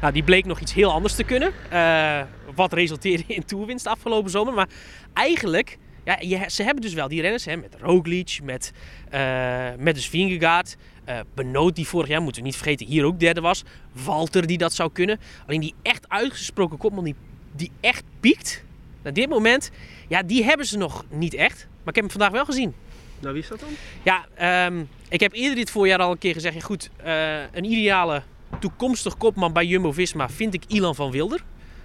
Nou, 0.00 0.12
die 0.12 0.22
bleek 0.22 0.44
nog 0.44 0.60
iets 0.60 0.74
heel 0.74 0.92
anders 0.92 1.14
te 1.14 1.24
kunnen. 1.24 1.52
Uh, 1.72 2.20
wat 2.54 2.72
resulteerde 2.72 3.24
in 3.26 3.44
toerwinst 3.44 3.86
afgelopen 3.86 4.30
zomer. 4.30 4.54
Maar 4.54 4.68
eigenlijk, 5.12 5.78
ja, 6.04 6.18
je, 6.20 6.44
ze 6.46 6.62
hebben 6.62 6.82
dus 6.82 6.94
wel 6.94 7.08
die 7.08 7.20
renners 7.20 7.44
hè, 7.44 7.56
met 7.56 7.76
Roglic, 7.80 8.38
met, 8.42 8.72
uh, 9.14 9.68
met 9.78 9.94
dus 9.94 10.08
Vingegaard... 10.08 10.76
Uh, 11.08 11.18
Benoot 11.34 11.76
die 11.76 11.86
vorig 11.86 12.08
jaar, 12.08 12.22
moeten 12.22 12.42
we 12.42 12.48
niet 12.48 12.56
vergeten, 12.56 12.86
hier 12.86 13.04
ook 13.04 13.20
derde 13.20 13.40
was. 13.40 13.64
Walter 13.92 14.46
die 14.46 14.58
dat 14.58 14.72
zou 14.72 14.92
kunnen. 14.92 15.20
Alleen 15.46 15.60
die 15.60 15.74
echt 15.82 16.08
uitgesproken 16.08 16.78
kopman 16.78 17.04
die, 17.04 17.14
die 17.52 17.70
echt 17.80 18.02
piekt. 18.20 18.64
Naar 19.02 19.12
dit 19.12 19.28
moment, 19.28 19.70
ja, 20.08 20.22
die 20.22 20.44
hebben 20.44 20.66
ze 20.66 20.78
nog 20.78 21.04
niet 21.10 21.34
echt. 21.34 21.56
Maar 21.56 21.94
ik 21.94 21.94
heb 21.94 22.04
hem 22.04 22.10
vandaag 22.10 22.30
wel 22.30 22.44
gezien. 22.44 22.74
Nou, 23.20 23.34
wie 23.34 23.42
is 23.42 23.48
dat 23.48 23.60
dan? 23.60 23.68
Ja, 24.02 24.66
um, 24.66 24.88
ik 25.08 25.20
heb 25.20 25.32
eerder 25.32 25.56
dit 25.56 25.70
voorjaar 25.70 25.98
al 25.98 26.10
een 26.10 26.18
keer 26.18 26.34
gezegd. 26.34 26.54
Ja, 26.54 26.60
goed, 26.60 26.90
uh, 27.06 27.40
een 27.52 27.64
ideale 27.64 28.22
toekomstig 28.60 29.16
kopman 29.16 29.52
bij 29.52 29.66
Jumbo-Visma 29.66 30.28
vind 30.28 30.54
ik 30.54 30.64
Ilan 30.66 30.94
van 30.94 31.10
Wilder. 31.10 31.44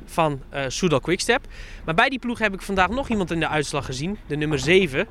Van 0.10 0.42
uh, 0.54 0.64
Soudal 0.68 1.00
Quickstep. 1.00 1.48
Maar 1.86 1.96
bij 1.96 2.10
die 2.10 2.20
ploeg 2.20 2.40
heb 2.40 2.54
ik 2.54 2.62
vandaag 2.62 2.90
nog 2.90 3.10
iemand 3.10 3.32
in 3.32 3.40
de 3.40 3.48
uitslag 3.48 3.86
gezien. 3.86 4.18
De 4.28 4.36
nummer 4.36 4.60
7. 4.60 5.08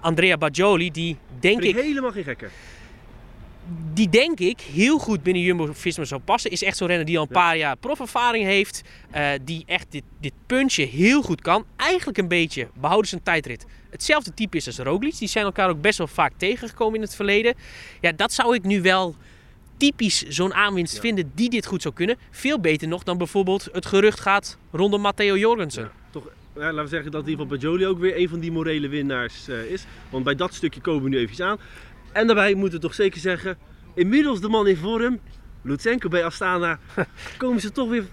Andrea 0.00 0.36
Bajoli. 0.36 0.90
Die 0.90 1.16
denk 1.40 1.62
ik... 1.62 1.74
helemaal 1.74 2.12
geen 2.12 2.24
gekke 2.24 2.48
die 3.92 4.08
denk 4.08 4.38
ik 4.38 4.60
heel 4.60 4.98
goed 4.98 5.22
binnen 5.22 5.42
Jumbo-Visma 5.42 6.04
zou 6.04 6.20
passen. 6.20 6.50
Is 6.50 6.62
echt 6.62 6.76
zo'n 6.76 6.86
renner 6.86 7.06
die 7.06 7.18
al 7.18 7.22
een 7.22 7.28
paar 7.28 7.56
jaar 7.56 7.76
profervaring 7.76 8.44
heeft. 8.44 8.82
Uh, 9.16 9.30
die 9.42 9.62
echt 9.66 9.86
dit, 9.90 10.02
dit 10.20 10.32
puntje 10.46 10.84
heel 10.84 11.22
goed 11.22 11.40
kan. 11.40 11.64
Eigenlijk 11.76 12.18
een 12.18 12.28
beetje, 12.28 12.68
behouden 12.80 13.08
zijn 13.08 13.22
tijdrit, 13.22 13.66
hetzelfde 13.90 14.34
type 14.34 14.56
is 14.56 14.66
als 14.66 14.78
Roglic. 14.78 15.18
Die 15.18 15.28
zijn 15.28 15.44
elkaar 15.44 15.68
ook 15.68 15.80
best 15.80 15.98
wel 15.98 16.06
vaak 16.06 16.32
tegengekomen 16.36 16.94
in 16.94 17.00
het 17.00 17.14
verleden. 17.14 17.54
Ja, 18.00 18.12
dat 18.12 18.32
zou 18.32 18.54
ik 18.54 18.62
nu 18.62 18.82
wel 18.82 19.16
typisch 19.80 20.22
zo'n 20.22 20.54
aanwinst 20.54 20.94
ja. 20.94 21.00
vinden 21.00 21.32
die 21.34 21.50
dit 21.50 21.66
goed 21.66 21.82
zou 21.82 21.94
kunnen. 21.94 22.16
Veel 22.30 22.60
beter 22.60 22.88
nog 22.88 23.02
dan 23.02 23.18
bijvoorbeeld 23.18 23.68
het 23.72 23.86
gerucht 23.86 24.20
gaat 24.20 24.58
rondom 24.72 25.00
Matteo 25.00 25.36
Jorgensen. 25.36 25.82
Ja, 25.82 25.92
toch, 26.10 26.24
ja, 26.54 26.60
laten 26.60 26.82
we 26.82 26.88
zeggen 26.88 27.10
dat 27.10 27.22
in 27.22 27.30
ieder 27.30 27.44
geval 27.44 27.58
Bajoli 27.58 27.86
ook 27.86 27.98
weer 27.98 28.16
een 28.16 28.28
van 28.28 28.40
die 28.40 28.52
morele 28.52 28.88
winnaars 28.88 29.48
uh, 29.48 29.64
is. 29.64 29.84
Want 30.10 30.24
bij 30.24 30.34
dat 30.34 30.54
stukje 30.54 30.80
komen 30.80 31.02
we 31.02 31.08
nu 31.08 31.18
even 31.18 31.44
aan. 31.44 31.58
En 32.12 32.26
daarbij 32.26 32.54
moeten 32.54 32.80
we 32.80 32.84
toch 32.84 32.94
zeker 32.94 33.20
zeggen, 33.20 33.58
inmiddels 33.94 34.40
de 34.40 34.48
man 34.48 34.66
in 34.66 34.76
vorm, 34.76 35.20
Lutsenko 35.62 36.08
bij 36.08 36.24
Astana, 36.24 36.78
komen 37.38 37.60
ze 37.60 37.72
toch 37.72 37.88
weer, 37.88 38.04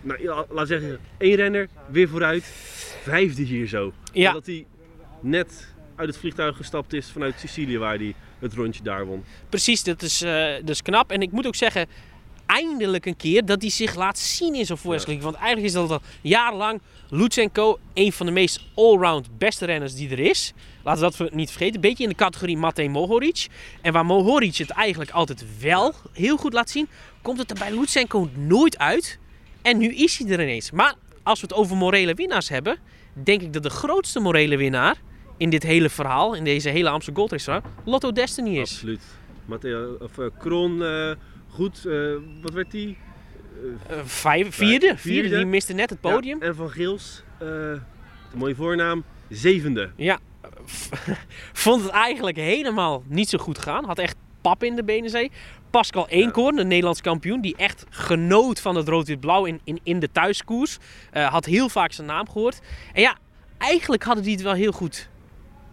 nou, 0.00 0.22
ja, 0.22 0.44
laat 0.50 0.66
zeggen, 0.66 0.98
één 1.18 1.34
renner 1.34 1.68
weer 1.90 2.08
vooruit. 2.08 2.44
Vijfde 3.02 3.42
hier 3.42 3.66
zo. 3.66 3.92
Ja. 4.12 4.32
Dat 4.32 4.46
hij 4.46 4.66
net 5.20 5.74
uit 5.98 6.08
het 6.08 6.18
vliegtuig 6.18 6.56
gestapt 6.56 6.92
is 6.92 7.10
vanuit 7.10 7.34
Sicilië 7.38 7.78
waar 7.78 7.96
hij 7.96 8.14
het 8.38 8.54
rondje 8.54 8.82
daar 8.82 9.06
won. 9.06 9.24
Precies, 9.48 9.84
dat 9.84 10.02
is, 10.02 10.22
uh, 10.22 10.68
is 10.68 10.82
knap. 10.82 11.10
En 11.10 11.22
ik 11.22 11.32
moet 11.32 11.46
ook 11.46 11.54
zeggen, 11.54 11.86
eindelijk 12.46 13.06
een 13.06 13.16
keer 13.16 13.44
dat 13.44 13.60
hij 13.60 13.70
zich 13.70 13.94
laat 13.94 14.18
zien 14.18 14.54
in 14.54 14.66
zo'n 14.66 14.76
voorjaarsklassieker. 14.76 15.30
Want 15.30 15.44
eigenlijk 15.44 15.66
is 15.66 15.72
dat 15.72 15.90
al 15.90 16.00
jarenlang 16.20 16.80
Lutsenko 17.10 17.78
een 17.94 18.12
van 18.12 18.26
de 18.26 18.32
meest 18.32 18.60
allround 18.74 19.38
beste 19.38 19.64
renners 19.64 19.94
die 19.94 20.10
er 20.10 20.18
is. 20.18 20.52
Laten 20.84 21.10
we 21.10 21.24
dat 21.24 21.34
niet 21.34 21.50
vergeten. 21.50 21.74
Een 21.74 21.80
beetje 21.80 22.02
in 22.02 22.08
de 22.08 22.14
categorie 22.14 22.56
Matej 22.56 22.88
Mohoric. 22.88 23.46
En 23.80 23.92
waar 23.92 24.06
Mohoric 24.06 24.56
het 24.56 24.70
eigenlijk 24.70 25.10
altijd 25.10 25.44
wel 25.60 25.94
heel 26.12 26.36
goed 26.36 26.52
laat 26.52 26.70
zien, 26.70 26.88
komt 27.22 27.38
het 27.38 27.50
er 27.50 27.58
bij 27.58 27.74
Lutsenko 27.74 28.28
nooit 28.34 28.78
uit. 28.78 29.18
En 29.62 29.78
nu 29.78 29.94
is 29.94 30.18
hij 30.18 30.28
er 30.28 30.42
ineens. 30.42 30.70
Maar 30.70 30.94
als 31.22 31.40
we 31.40 31.46
het 31.46 31.56
over 31.56 31.76
morele 31.76 32.14
winnaars 32.14 32.48
hebben, 32.48 32.78
denk 33.12 33.42
ik 33.42 33.52
dat 33.52 33.62
de 33.62 33.70
grootste 33.70 34.20
morele 34.20 34.56
winnaar 34.56 34.96
in 35.38 35.50
dit 35.50 35.62
hele 35.62 35.90
verhaal, 35.90 36.34
in 36.34 36.44
deze 36.44 36.68
hele 36.68 36.88
Amsterdam 36.88 37.28
Gold 37.28 37.44
Race 37.44 37.62
Lotto 37.84 38.12
Destiny 38.12 38.58
is. 38.58 38.70
Absoluut. 38.70 39.02
Matteo, 39.44 39.96
of 40.00 40.18
uh, 40.18 40.26
Kron, 40.38 40.82
uh, 40.82 41.12
goed, 41.48 41.84
uh, 41.86 42.14
wat 42.42 42.52
werd 42.52 42.70
die? 42.70 42.96
Vijf, 44.04 44.54
vierde, 44.54 44.94
vierde, 44.96 45.36
die 45.36 45.46
miste 45.46 45.72
net 45.72 45.90
het 45.90 46.00
podium. 46.00 46.40
Ja, 46.40 46.46
en 46.46 46.54
Van 46.54 46.70
Gils, 46.70 47.22
een 47.38 47.80
mooie 48.34 48.54
voornaam, 48.54 49.04
zevende. 49.28 49.90
Ja, 49.96 50.18
vond 51.52 51.82
het 51.82 51.90
eigenlijk 51.90 52.36
helemaal 52.36 53.02
niet 53.06 53.28
zo 53.28 53.38
goed 53.38 53.58
gaan. 53.58 53.84
Had 53.84 53.98
echt 53.98 54.16
pap 54.40 54.62
in 54.62 54.76
de 54.76 54.84
benen, 54.84 55.10
zei 55.10 55.30
Pascal 55.70 56.08
Eenkoorn, 56.08 56.56
de 56.56 56.64
Nederlands 56.64 57.00
kampioen, 57.00 57.40
die 57.40 57.56
echt 57.56 57.86
genoot 57.90 58.60
van 58.60 58.76
het 58.76 58.88
rood-wit-blauw 58.88 59.44
in, 59.44 59.60
in, 59.64 59.80
in 59.82 59.98
de 59.98 60.12
thuiskoers. 60.12 60.78
Had 61.12 61.44
heel 61.44 61.68
vaak 61.68 61.92
zijn 61.92 62.06
naam 62.06 62.28
gehoord. 62.28 62.60
En 62.92 63.00
ja, 63.00 63.16
eigenlijk 63.58 64.02
hadden 64.02 64.24
die 64.24 64.32
het 64.32 64.42
wel 64.42 64.52
heel 64.52 64.72
goed 64.72 65.08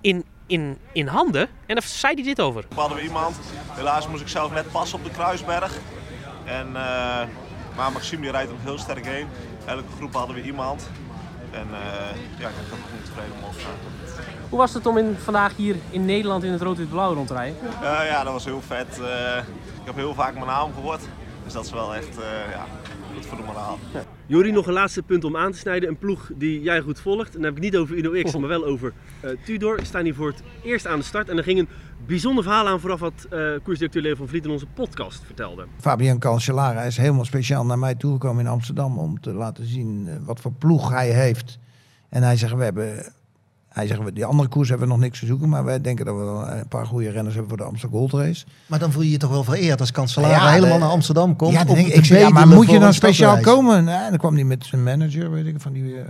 in, 0.05 0.24
in, 0.45 0.77
in 0.91 1.07
handen. 1.07 1.47
En 1.65 1.75
daar 1.75 1.83
zei 1.83 2.13
hij 2.13 2.24
dit 2.24 2.41
over. 2.41 2.65
We 2.69 2.79
hadden 2.79 2.97
we 2.97 3.03
iemand. 3.03 3.35
Helaas 3.71 4.07
moest 4.07 4.21
ik 4.21 4.27
zelf 4.27 4.51
net 4.51 4.71
passen 4.71 4.97
op 4.97 5.03
de 5.03 5.12
Kruisberg. 5.12 5.77
En, 6.43 6.67
uh, 6.67 6.74
maar 7.75 7.91
Maxime 7.93 8.21
die 8.21 8.31
rijdt 8.31 8.51
ook 8.51 8.62
heel 8.62 8.77
sterk 8.77 9.05
heen. 9.05 9.27
Elke 9.65 9.91
groep 9.97 10.13
hadden 10.13 10.35
we 10.35 10.41
iemand. 10.41 10.89
En 11.51 11.67
uh, 11.71 12.39
ja, 12.39 12.47
ik 12.47 12.55
ben 12.55 12.77
er 12.77 12.83
goed 12.95 13.05
tevreden 13.05 13.31
om 13.38 13.43
op 13.43 13.53
te 13.53 13.59
staan. 13.59 14.24
Hoe 14.50 14.59
was 14.59 14.74
het 14.74 14.85
om 14.85 14.97
in, 14.97 15.17
vandaag 15.24 15.55
hier 15.55 15.75
in 15.89 16.05
Nederland 16.05 16.43
in 16.43 16.51
het 16.51 16.62
rood-wit-blauw 16.62 17.13
rond 17.13 17.27
te 17.27 17.33
rijden? 17.33 17.57
Uh, 17.63 18.05
ja, 18.09 18.24
dat 18.24 18.33
was 18.33 18.45
heel 18.45 18.62
vet. 18.62 19.00
Uh, 19.00 19.38
ik 19.38 19.85
heb 19.85 19.95
heel 19.95 20.13
vaak 20.13 20.33
mijn 20.33 20.45
naam 20.45 20.74
gehoord. 20.74 21.01
Dus 21.43 21.53
dat 21.53 21.65
is 21.65 21.71
wel 21.71 21.95
echt 21.95 22.19
uh, 22.19 22.51
ja, 22.51 22.65
goed 23.15 23.25
voor 23.25 23.38
de 23.38 23.43
moraal. 23.43 23.77
Ja. 23.93 24.03
Jori, 24.25 24.51
nog 24.51 24.67
een 24.67 24.74
laatste 24.74 25.01
punt 25.01 25.24
om 25.24 25.38
aan 25.38 25.51
te 25.51 25.57
snijden. 25.57 25.89
Een 25.89 25.98
ploeg 25.98 26.31
die 26.36 26.62
jij 26.62 26.81
goed 26.81 27.00
volgt. 27.00 27.27
En 27.27 27.41
dan 27.41 27.43
heb 27.43 27.55
ik 27.55 27.62
niet 27.62 27.77
over 27.77 27.98
Uno 27.98 28.24
X, 28.24 28.36
maar 28.38 28.50
wel 28.50 28.65
over 28.65 28.93
Tudor. 29.45 29.75
We 29.75 29.86
staan 29.86 30.03
hier 30.03 30.15
voor 30.15 30.27
het 30.27 30.43
eerst 30.63 30.88
aan 30.88 31.00
de 31.00 31.05
start. 31.05 31.29
En 31.29 31.38
er 31.38 31.43
ging 31.43 31.60
een 31.60 31.67
bijzonder 32.05 32.43
verhaal 32.43 32.67
aan 32.67 32.79
vooraf 32.79 33.00
wat 33.00 33.27
koersdirecteur 33.63 34.01
Leo 34.01 34.15
van 34.15 34.27
Vliet 34.27 34.45
in 34.45 34.51
onze 34.51 34.65
podcast 34.65 35.24
vertelde. 35.25 35.65
Fabian 35.79 36.19
Cancellara 36.19 36.81
is 36.81 36.98
helemaal 36.98 37.25
speciaal 37.25 37.65
naar 37.65 37.79
mij 37.79 37.95
toegekomen 37.95 38.45
in 38.45 38.51
Amsterdam 38.51 38.98
om 38.98 39.19
te 39.19 39.34
laten 39.34 39.65
zien 39.65 40.25
wat 40.25 40.39
voor 40.39 40.53
ploeg 40.53 40.89
hij 40.89 41.10
heeft. 41.10 41.60
En 42.10 42.24
hij 42.24 42.38
zegt, 42.38 42.53
we 42.53 42.63
hebben 42.63 43.13
hij 43.75 43.88
zegt, 43.88 44.15
die 44.15 44.25
andere 44.25 44.50
koers 44.50 44.70
hebben 44.70 44.88
we 44.88 44.94
nog 44.94 45.03
niks 45.03 45.20
te 45.20 45.25
zoeken. 45.25 45.50
Maar 45.50 45.63
wij 45.63 45.82
denken 45.82 46.05
dat 46.05 46.15
we 46.15 46.22
wel 46.22 46.50
een 46.50 46.67
paar 46.67 46.86
goede 46.86 47.10
renners 47.10 47.36
hebben 47.36 47.50
voor 47.50 47.65
de 47.65 47.72
Amsterdam 47.72 48.00
Gold 48.00 48.13
Race. 48.13 48.46
Maar 48.65 48.79
dan 48.79 48.91
voel 48.91 49.01
je 49.01 49.12
je 49.12 49.17
toch 49.17 49.29
wel 49.29 49.44
vereerd 49.44 49.79
als 49.79 49.91
kanselaar 49.91 50.29
ja, 50.29 50.51
helemaal 50.51 50.77
naar 50.77 50.89
Amsterdam 50.89 51.36
komt. 51.36 51.53
Ja, 51.53 51.63
denk, 51.63 51.88
ik 51.88 52.05
ja, 52.05 52.29
maar 52.29 52.48
moet 52.48 52.70
je 52.70 52.79
dan 52.79 52.94
speciaal 52.94 53.39
komen? 53.39 53.84
Nou, 53.84 54.10
dan 54.10 54.17
kwam 54.17 54.36
hij 54.36 54.44
met 54.44 54.65
zijn 54.65 54.84
manager, 54.84 55.32
weet 55.32 55.46
ik, 55.46 55.62
van 55.62 55.74
die... 55.74 55.84
Uh, 55.84 56.01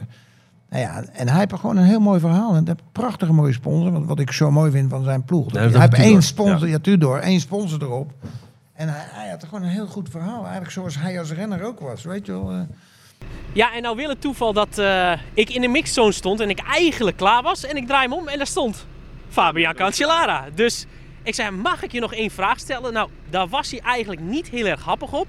nou 0.69 0.81
ja, 0.81 1.03
en 1.13 1.27
hij 1.27 1.39
heeft 1.39 1.53
gewoon 1.53 1.77
een 1.77 1.83
heel 1.83 1.99
mooi 1.99 2.19
verhaal. 2.19 2.55
En 2.55 2.69
een 2.69 2.77
prachtige 2.91 3.33
mooie 3.33 3.53
sponsor. 3.53 3.91
Wat, 3.91 4.05
wat 4.05 4.19
ik 4.19 4.31
zo 4.31 4.51
mooi 4.51 4.71
vind 4.71 4.89
van 4.89 5.03
zijn 5.03 5.23
ploeg. 5.23 5.51
hij 5.51 5.69
heeft 5.71 5.93
één 5.93 6.21
sponsor, 6.21 6.67
ja. 6.67 6.73
ja, 6.73 6.79
Tudor, 6.79 7.19
één 7.19 7.39
sponsor 7.39 7.81
erop. 7.81 8.11
En 8.73 8.87
hij, 8.87 9.05
hij, 9.09 9.29
had 9.29 9.43
gewoon 9.43 9.63
een 9.63 9.69
heel 9.69 9.87
goed 9.87 10.09
verhaal. 10.09 10.41
Eigenlijk 10.41 10.71
zoals 10.71 10.99
hij 10.99 11.19
als 11.19 11.31
renner 11.31 11.63
ook 11.63 11.79
was, 11.79 12.03
weet 12.03 12.25
je 12.25 12.31
wel. 12.31 12.51
Uh, 12.51 12.59
ja, 13.53 13.73
en 13.73 13.81
nou 13.81 13.95
wil 13.95 14.09
het 14.09 14.21
toeval 14.21 14.53
dat 14.53 14.77
uh, 14.79 15.11
ik 15.33 15.49
in 15.49 15.61
de 15.61 15.67
mixzone 15.67 16.11
stond 16.11 16.39
en 16.39 16.49
ik 16.49 16.59
eigenlijk 16.59 17.17
klaar 17.17 17.41
was. 17.41 17.65
En 17.65 17.77
ik 17.77 17.87
draai 17.87 18.07
hem 18.07 18.13
om 18.13 18.27
en 18.27 18.37
daar 18.37 18.47
stond 18.47 18.85
Fabian 19.29 19.73
Cancellara. 19.73 20.45
Dus 20.55 20.85
ik 21.23 21.35
zei, 21.35 21.51
mag 21.51 21.83
ik 21.83 21.91
je 21.91 21.99
nog 21.99 22.13
één 22.13 22.31
vraag 22.31 22.59
stellen? 22.59 22.93
Nou, 22.93 23.09
daar 23.29 23.47
was 23.47 23.71
hij 23.71 23.79
eigenlijk 23.79 24.21
niet 24.21 24.49
heel 24.49 24.65
erg 24.65 24.83
happig 24.83 25.13
op. 25.13 25.27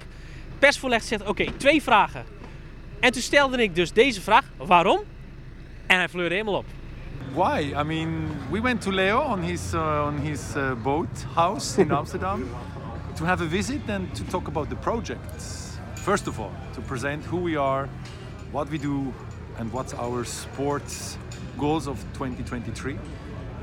Persvoorlegd 0.59 1.07
zegt, 1.07 1.21
oké, 1.21 1.31
okay, 1.31 1.53
twee 1.57 1.83
vragen. 1.83 2.25
En 3.01 3.13
toen 3.13 3.23
stelde 3.23 3.63
ik 3.63 3.75
dus 3.75 3.93
deze 3.93 4.21
vraag, 4.21 4.45
waarom? 4.57 5.01
En 5.87 5.97
hij 5.97 6.09
vleurde 6.09 6.35
helemaal 6.35 6.59
op. 6.59 6.67
Why? 7.35 7.75
I 7.81 7.83
mean, 7.83 8.29
we 8.51 8.61
went 8.61 8.81
to 8.81 8.91
Leo 8.91 9.21
on 9.21 9.41
his, 9.41 9.75
uh, 9.75 10.05
on 10.07 10.19
his 10.19 10.41
uh, 10.57 10.73
boat 10.83 11.27
house 11.35 11.81
in 11.81 11.91
Amsterdam 12.01 12.45
to 13.15 13.25
have 13.25 13.45
a 13.45 13.49
visit 13.49 13.81
and 13.89 14.15
to 14.15 14.25
talk 14.25 14.49
about 14.49 14.69
the 14.69 14.77
project. 14.77 15.66
First 16.07 16.29
of 16.29 16.39
all, 16.39 16.53
to 16.75 16.81
present 16.83 17.25
who 17.25 17.37
we 17.37 17.57
are, 17.57 17.89
what 18.53 18.71
we 18.71 18.79
do, 18.79 19.13
and 19.59 19.73
what's 19.73 19.93
our 19.93 20.25
sports 20.25 21.19
goals 21.59 21.89
of 21.89 22.01
2023. 22.13 22.97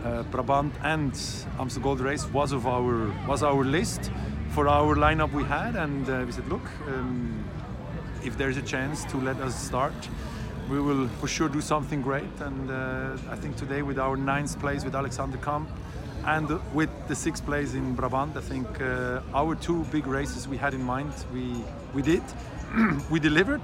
Uh, 0.04 0.24
Brabant 0.24 0.74
and 0.84 1.14
Amsterdam 1.58 1.84
Gold 1.84 2.02
Race 2.02 2.26
was 2.34 2.52
of 2.52 2.68
our 2.68 3.16
was 3.26 3.44
our 3.44 3.64
list 3.64 4.12
for 4.50 4.68
our 4.68 4.98
lineup 4.98 5.32
we 5.32 5.46
had, 5.46 5.78
and 5.78 6.10
uh, 6.10 6.24
we 6.26 6.34
said, 6.34 6.46
look, 6.50 6.70
um, 6.90 7.46
if 8.26 8.38
there's 8.38 8.58
a 8.58 8.62
chance 8.62 9.06
to 9.06 9.18
let 9.22 9.38
us 9.38 9.56
start, 9.56 10.10
we 10.70 10.82
will 10.82 11.08
for 11.22 11.30
sure 11.30 11.48
do 11.48 11.62
something 11.62 12.02
great. 12.02 12.42
And 12.42 12.70
uh, 12.70 13.16
I 13.32 13.38
think 13.38 13.56
today, 13.56 13.84
with 13.84 13.98
our 13.98 14.18
ninth 14.18 14.60
place 14.60 14.84
with 14.84 14.96
Alexander 14.96 15.38
Kamp, 15.38 15.70
and 16.26 16.60
with 16.74 16.90
the 17.08 17.16
sixth 17.16 17.46
place 17.46 17.74
in 17.74 17.96
Brabant, 17.96 18.38
I 18.38 18.42
think 18.42 18.68
uh, 18.82 19.22
our 19.34 19.56
two 19.56 19.84
big 19.92 20.08
races 20.08 20.48
we 20.48 20.58
had 20.58 20.74
in 20.74 20.84
mind, 20.84 21.14
we 21.34 21.64
we 21.94 22.02
did, 22.02 22.24
we 23.10 23.20
delivered, 23.20 23.62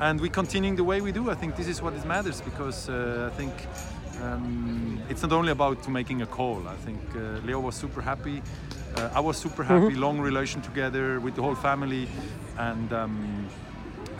and 0.00 0.20
we 0.20 0.28
continuing 0.28 0.76
the 0.76 0.84
way 0.84 1.00
we 1.00 1.12
do. 1.12 1.30
I 1.30 1.34
think 1.34 1.56
this 1.56 1.68
is 1.68 1.80
what 1.80 1.94
it 1.94 2.04
matters 2.04 2.40
because 2.40 2.88
uh, 2.88 3.30
I 3.32 3.36
think 3.36 3.52
um, 4.22 5.00
it's 5.08 5.22
not 5.22 5.32
only 5.32 5.52
about 5.52 5.88
making 5.88 6.22
a 6.22 6.26
call. 6.26 6.66
I 6.68 6.76
think 6.76 7.00
uh, 7.14 7.46
Leo 7.46 7.60
was 7.60 7.74
super 7.76 8.02
happy. 8.02 8.42
Uh, 8.96 9.10
I 9.14 9.20
was 9.20 9.36
super 9.36 9.62
happy. 9.64 9.92
Mm-hmm. 9.92 10.02
Long 10.02 10.20
relation 10.20 10.60
together 10.60 11.20
with 11.20 11.34
the 11.34 11.42
whole 11.42 11.56
family, 11.56 12.08
and. 12.58 12.92
Um, 12.92 13.48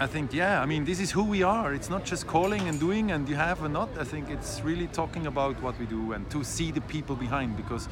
I 0.02 0.08
think, 0.08 0.34
yeah, 0.34 0.60
I 0.60 0.66
mean, 0.66 0.84
this 0.84 0.98
is 0.98 1.12
who 1.12 1.22
we 1.22 1.44
are. 1.44 1.72
It's 1.72 1.88
not 1.88 2.04
just 2.04 2.26
calling 2.26 2.66
and 2.66 2.80
doing 2.80 3.12
and 3.12 3.28
you 3.28 3.36
have 3.36 3.62
or 3.62 3.68
not. 3.68 3.88
I 3.96 4.02
think 4.02 4.30
it's 4.30 4.60
really 4.62 4.88
talking 4.88 5.28
about 5.28 5.62
what 5.62 5.78
we 5.78 5.86
do 5.86 6.12
and 6.12 6.28
to 6.30 6.42
see 6.42 6.72
the 6.72 6.80
people 6.80 7.14
behind 7.14 7.56
because 7.56 7.88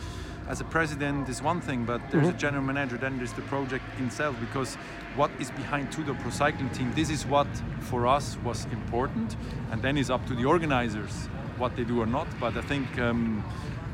as 0.48 0.60
a 0.60 0.64
president 0.64 1.28
is 1.28 1.40
one 1.40 1.60
thing, 1.60 1.84
but 1.84 2.00
there's 2.10 2.26
mm-hmm. 2.26 2.36
a 2.36 2.38
general 2.38 2.64
manager, 2.64 2.96
then 2.96 3.16
there's 3.18 3.32
the 3.34 3.42
project 3.42 3.84
itself 4.00 4.34
because 4.40 4.74
what 5.14 5.30
is 5.38 5.52
behind 5.52 5.92
Tudor 5.92 6.14
Pro 6.14 6.32
Cycling 6.32 6.70
Team, 6.70 6.92
this 6.96 7.10
is 7.10 7.26
what 7.26 7.46
for 7.78 8.08
us 8.08 8.36
was 8.44 8.64
important 8.72 9.36
and 9.70 9.80
then 9.80 9.96
it's 9.96 10.10
up 10.10 10.26
to 10.26 10.34
the 10.34 10.44
organizers 10.44 11.28
what 11.58 11.76
they 11.76 11.84
do 11.84 12.00
or 12.02 12.06
not. 12.06 12.26
But 12.40 12.56
I 12.56 12.62
think 12.62 12.98
um, 12.98 13.44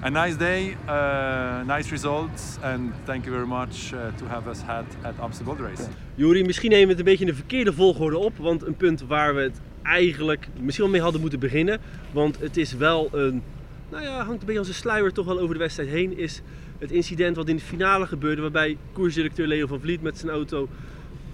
a 0.07 0.09
nice 0.09 0.37
day, 0.37 0.77
uh, 0.89 1.67
nice 1.67 1.91
results, 1.91 2.59
and 2.63 2.93
thank 3.05 3.25
you 3.25 3.35
very 3.35 3.47
much 3.47 3.93
uh, 3.93 4.17
to 4.17 4.27
have 4.27 4.51
us 4.51 4.63
had 4.63 4.85
at 5.03 5.19
Amsterdam 5.19 5.57
Gold 5.57 5.69
Race. 5.69 5.89
Juri, 6.15 6.45
misschien 6.45 6.71
nemen 6.71 6.87
we 6.87 6.91
het 6.91 6.99
een 6.99 7.05
beetje 7.05 7.25
in 7.25 7.31
de 7.31 7.37
verkeerde 7.37 7.73
volgorde 7.73 8.19
op, 8.19 8.37
want 8.37 8.67
een 8.67 8.77
punt 8.77 9.01
waar 9.01 9.35
we 9.35 9.41
het 9.41 9.61
eigenlijk 9.83 10.49
misschien 10.61 10.83
wel 10.85 10.93
mee 10.93 11.03
hadden 11.03 11.21
moeten 11.21 11.39
beginnen, 11.39 11.81
want 12.13 12.41
het 12.41 12.57
is 12.57 12.73
wel 12.73 13.09
een, 13.13 13.43
nou 13.91 14.03
ja, 14.03 14.25
hangt 14.25 14.41
een 14.41 14.47
beetje 14.47 14.59
als 14.59 14.69
een 14.69 14.75
sluier 14.75 15.13
toch 15.13 15.27
wel 15.27 15.39
over 15.39 15.55
de 15.55 15.61
wedstrijd 15.61 15.89
heen, 15.89 16.19
is 16.19 16.43
het 16.79 16.91
incident 16.91 17.37
wat 17.37 17.49
in 17.49 17.57
de 17.57 17.63
finale 17.63 18.07
gebeurde, 18.07 18.43
waarbij 18.43 18.77
koersdirecteur 18.93 19.47
Leo 19.47 19.67
van 19.67 19.81
Vliet 19.81 20.03
met 20.03 20.19
zijn 20.19 20.33
auto 20.33 20.69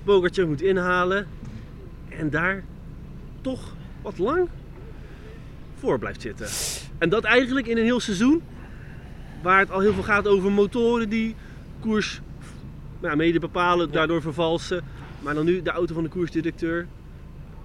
Bogartje 0.04 0.46
moet 0.46 0.62
inhalen 0.62 1.26
en 2.08 2.30
daar 2.30 2.64
toch 3.40 3.74
wat 4.02 4.18
lang 4.18 4.48
voor 5.78 5.98
blijft 5.98 6.20
zitten. 6.20 6.46
En 6.98 7.08
dat 7.08 7.24
eigenlijk 7.24 7.66
in 7.66 7.76
een 7.76 7.84
heel 7.84 8.00
seizoen 8.00 8.42
waar 9.42 9.58
het 9.58 9.70
al 9.70 9.80
heel 9.80 9.94
veel 9.94 10.02
gaat 10.02 10.28
over 10.28 10.52
motoren 10.52 11.08
die 11.08 11.34
koers 11.80 12.20
nou, 13.00 13.16
mede 13.16 13.38
bepalen, 13.38 13.90
daardoor 13.90 14.22
vervalsen. 14.22 14.84
Maar 15.20 15.34
dan 15.34 15.44
nu 15.44 15.62
de 15.62 15.70
auto 15.70 15.94
van 15.94 16.02
de 16.02 16.08
koersdirecteur. 16.08 16.86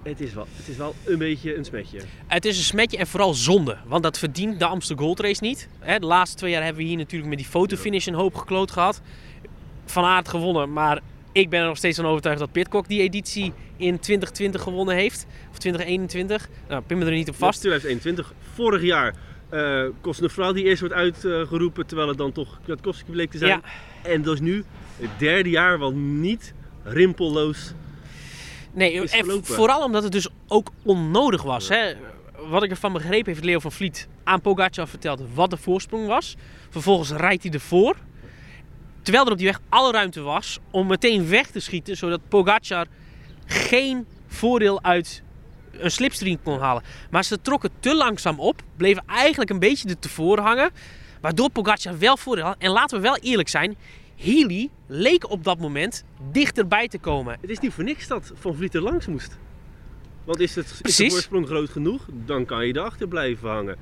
Het 0.02 0.20
is, 0.20 0.34
wel, 0.34 0.46
het 0.56 0.68
is 0.68 0.76
wel 0.76 0.94
een 1.04 1.18
beetje 1.18 1.56
een 1.56 1.64
smetje. 1.64 2.00
Het 2.26 2.44
is 2.44 2.58
een 2.58 2.64
smetje 2.64 2.96
en 2.96 3.06
vooral 3.06 3.34
zonde. 3.34 3.76
Want 3.86 4.02
dat 4.02 4.18
verdient 4.18 4.58
de 4.58 4.64
Amsterdam 4.64 5.04
Gold 5.04 5.20
Race 5.20 5.42
niet. 5.44 5.68
De 5.98 6.06
laatste 6.06 6.36
twee 6.36 6.50
jaar 6.50 6.62
hebben 6.62 6.82
we 6.82 6.88
hier 6.88 6.96
natuurlijk 6.96 7.28
met 7.28 7.38
die 7.38 7.48
fotofinish 7.48 8.06
een 8.06 8.14
hoop 8.14 8.34
gekloot 8.34 8.70
gehad. 8.70 9.00
Van 9.84 10.04
aard 10.04 10.28
gewonnen, 10.28 10.72
maar 10.72 11.00
ik 11.32 11.50
ben 11.50 11.60
er 11.60 11.66
nog 11.66 11.76
steeds 11.76 11.96
van 11.96 12.06
overtuigd 12.06 12.38
dat 12.38 12.52
Pitcock 12.52 12.88
die 12.88 13.00
editie 13.00 13.52
in 13.76 13.98
2020 13.98 14.62
gewonnen 14.62 14.94
heeft. 14.94 15.26
Of 15.50 15.58
2021. 15.58 16.48
Nou, 16.68 16.82
pin 16.82 16.98
me 16.98 17.04
er 17.04 17.10
niet 17.10 17.28
op 17.28 17.34
vast. 17.34 17.60
2021. 17.60 18.32
Vorig 18.54 18.82
jaar 18.82 19.14
uh, 19.50 19.84
Kostner 20.00 20.54
die 20.54 20.64
eerst 20.64 20.80
wordt 20.80 20.94
uitgeroepen, 20.94 21.86
terwijl 21.86 22.08
het 22.08 22.18
dan 22.18 22.32
toch 22.32 22.60
Kwiatkowski 22.62 23.10
bleek 23.10 23.30
te 23.30 23.38
zijn. 23.38 23.50
Ja. 23.50 24.10
En 24.10 24.22
dat 24.22 24.34
is 24.34 24.40
nu 24.40 24.64
het 24.96 25.10
derde 25.18 25.50
jaar 25.50 25.78
wat 25.78 25.94
niet 25.94 26.54
rimpelloos 26.82 27.74
Nee, 28.72 29.08
en 29.10 29.44
vooral 29.44 29.82
omdat 29.82 30.02
het 30.02 30.12
dus 30.12 30.28
ook 30.48 30.70
onnodig 30.82 31.42
was. 31.42 31.68
Hè? 31.68 31.94
Wat 32.48 32.62
ik 32.62 32.70
ervan 32.70 32.92
begrepen 32.92 33.32
heeft 33.32 33.44
Leo 33.44 33.58
van 33.58 33.72
Vliet 33.72 34.08
aan 34.24 34.40
Pogacar 34.40 34.88
verteld 34.88 35.22
wat 35.34 35.50
de 35.50 35.56
voorsprong 35.56 36.06
was. 36.06 36.36
Vervolgens 36.70 37.10
rijdt 37.10 37.42
hij 37.42 37.52
ervoor. 37.52 37.96
terwijl 39.02 39.26
er 39.26 39.32
op 39.32 39.38
die 39.38 39.46
weg 39.46 39.60
alle 39.68 39.92
ruimte 39.92 40.20
was 40.20 40.58
om 40.70 40.86
meteen 40.86 41.28
weg 41.28 41.50
te 41.50 41.60
schieten, 41.60 41.96
zodat 41.96 42.20
Pogacar 42.28 42.86
geen 43.46 44.06
voordeel 44.26 44.82
uit 44.82 45.22
een 45.78 45.90
slipstream 45.90 46.42
kon 46.42 46.58
halen. 46.58 46.82
Maar 47.10 47.24
ze 47.24 47.40
trokken 47.40 47.70
te 47.80 47.94
langzaam 47.94 48.40
op, 48.40 48.62
bleven 48.76 49.02
eigenlijk 49.06 49.50
een 49.50 49.58
beetje 49.58 49.88
er 49.88 49.98
tevoren 49.98 50.44
hangen, 50.44 50.70
waardoor 51.20 51.50
Pogacar 51.50 51.98
wel 51.98 52.16
voordeel 52.16 52.44
had. 52.44 52.56
En 52.58 52.70
laten 52.70 52.96
we 52.96 53.02
wel 53.02 53.16
eerlijk 53.16 53.48
zijn, 53.48 53.76
Healy 54.16 54.70
leek 54.86 55.30
op 55.30 55.44
dat 55.44 55.58
moment 55.58 56.04
dichterbij 56.32 56.88
te 56.88 56.98
komen. 56.98 57.38
Het 57.40 57.50
is 57.50 57.58
niet 57.58 57.72
voor 57.72 57.84
niks 57.84 58.06
dat 58.06 58.32
Van 58.34 58.54
Vliet 58.54 58.74
er 58.74 58.82
langs 58.82 59.06
moest. 59.06 59.38
Want 60.24 60.40
is, 60.40 60.54
het, 60.54 60.80
is 60.82 60.96
de 60.96 61.10
voorsprong 61.10 61.46
groot 61.46 61.70
genoeg, 61.70 62.06
dan 62.26 62.44
kan 62.44 62.66
je 62.66 62.76
erachter 62.76 63.08
blijven 63.08 63.48
hangen. 63.48 63.76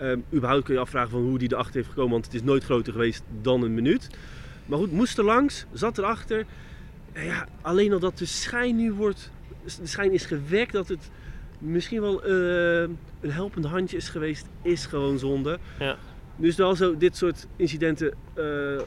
Um, 0.00 0.24
überhaupt 0.34 0.64
kun 0.64 0.74
je 0.74 0.80
afvragen 0.80 1.10
van 1.10 1.20
hoe 1.20 1.38
die 1.38 1.52
erachter 1.52 1.74
heeft 1.74 1.88
gekomen, 1.88 2.10
want 2.12 2.24
het 2.24 2.34
is 2.34 2.42
nooit 2.42 2.64
groter 2.64 2.92
geweest 2.92 3.22
dan 3.40 3.62
een 3.62 3.74
minuut. 3.74 4.08
Maar 4.66 4.78
goed, 4.78 4.92
moest 4.92 5.18
er 5.18 5.24
langs, 5.24 5.64
zat 5.72 5.98
erachter. 5.98 6.46
En 7.12 7.24
ja, 7.24 7.48
alleen 7.60 7.92
al 7.92 7.98
dat 7.98 8.18
de 8.18 8.24
schijn 8.24 8.76
nu 8.76 8.92
wordt, 8.92 9.30
de 9.64 9.86
schijn 9.86 10.12
is 10.12 10.24
gewekt 10.24 10.72
dat 10.72 10.88
het 10.88 11.10
misschien 11.62 12.00
wel 12.00 12.28
uh, 12.28 12.80
een 13.20 13.30
helpend 13.30 13.64
handje 13.64 13.96
is 13.96 14.08
geweest, 14.08 14.46
is 14.62 14.86
gewoon 14.86 15.18
zonde. 15.18 15.58
Ja. 15.78 15.96
Dus 16.36 16.56
wel 16.56 16.76
zo, 16.76 16.96
dit 16.96 17.16
soort 17.16 17.46
incidenten 17.56 18.14
uh, 18.38 18.44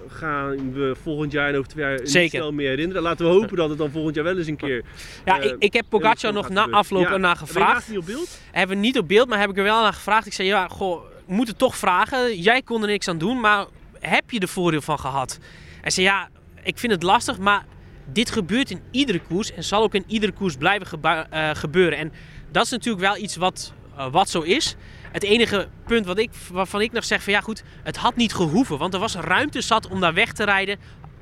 gaan 0.07 0.73
we 0.73 0.95
volgend 1.01 1.31
jaar 1.31 1.49
en 1.49 1.55
over 1.55 1.69
twee 1.69 1.85
jaar 1.85 1.99
Zeker. 2.03 2.21
niet 2.21 2.31
snel 2.31 2.51
meer 2.51 2.69
herinneren. 2.69 3.01
Laten 3.01 3.25
we 3.25 3.31
hopen 3.31 3.57
dat 3.57 3.69
het 3.69 3.77
dan 3.77 3.91
volgend 3.91 4.15
jaar 4.15 4.23
wel 4.23 4.37
eens 4.37 4.47
een 4.47 4.55
keer. 4.55 4.83
Ja, 5.25 5.39
uh, 5.39 5.45
ik, 5.45 5.55
ik, 5.59 5.73
heb 5.73 5.85
Pogacar 5.89 6.33
nog 6.33 6.49
na 6.49 6.69
afloop 6.69 7.03
ja. 7.03 7.17
naar 7.17 7.35
gevraagd. 7.35 7.89
niet 7.89 7.97
op 7.97 8.05
beeld? 8.05 8.39
Hebben 8.51 8.75
we 8.75 8.81
niet 8.81 8.97
op 8.97 9.07
beeld, 9.07 9.27
maar 9.27 9.39
heb 9.39 9.49
ik 9.49 9.57
er 9.57 9.63
wel 9.63 9.81
naar 9.81 9.93
gevraagd. 9.93 10.25
Ik 10.25 10.33
zei, 10.33 10.47
ja, 10.47 10.67
goh, 10.67 11.01
we 11.25 11.33
moeten 11.33 11.57
toch 11.57 11.77
vragen. 11.77 12.39
Jij 12.41 12.61
kon 12.61 12.81
er 12.81 12.87
niks 12.87 13.07
aan 13.07 13.17
doen, 13.17 13.39
maar 13.39 13.65
heb 13.99 14.31
je 14.31 14.39
er 14.39 14.47
voordeel 14.47 14.81
van 14.81 14.99
gehad? 14.99 15.39
Hij 15.81 15.91
zei, 15.91 16.05
ja, 16.05 16.29
ik 16.63 16.77
vind 16.77 16.91
het 16.91 17.03
lastig, 17.03 17.37
maar 17.37 17.65
dit 18.11 18.31
gebeurt 18.31 18.71
in 18.71 18.81
iedere 18.91 19.19
koers 19.19 19.53
en 19.53 19.63
zal 19.63 19.83
ook 19.83 19.93
in 19.93 20.03
iedere 20.07 20.31
koers 20.31 20.55
blijven 20.55 20.99
uh, 21.03 21.49
gebeuren. 21.53 21.97
En 21.97 22.11
dat 22.55 22.63
is 22.63 22.69
natuurlijk 22.69 23.05
wel 23.05 23.17
iets 23.17 23.35
wat, 23.35 23.73
wat 24.11 24.29
zo 24.29 24.41
is. 24.41 24.75
Het 25.11 25.23
enige 25.23 25.67
punt 25.85 26.05
wat 26.05 26.17
ik, 26.17 26.29
waarvan 26.51 26.81
ik 26.81 26.91
nog 26.91 27.03
zeg 27.03 27.23
van 27.23 27.33
ja 27.33 27.41
goed, 27.41 27.63
het 27.83 27.97
had 27.97 28.15
niet 28.15 28.33
gehoeven. 28.33 28.77
Want 28.77 28.93
er 28.93 28.99
was 28.99 29.15
ruimte 29.15 29.61
zat 29.61 29.87
om 29.87 29.99
daar 29.99 30.13
weg 30.13 30.33
te 30.33 30.43
rijden. 30.43 30.77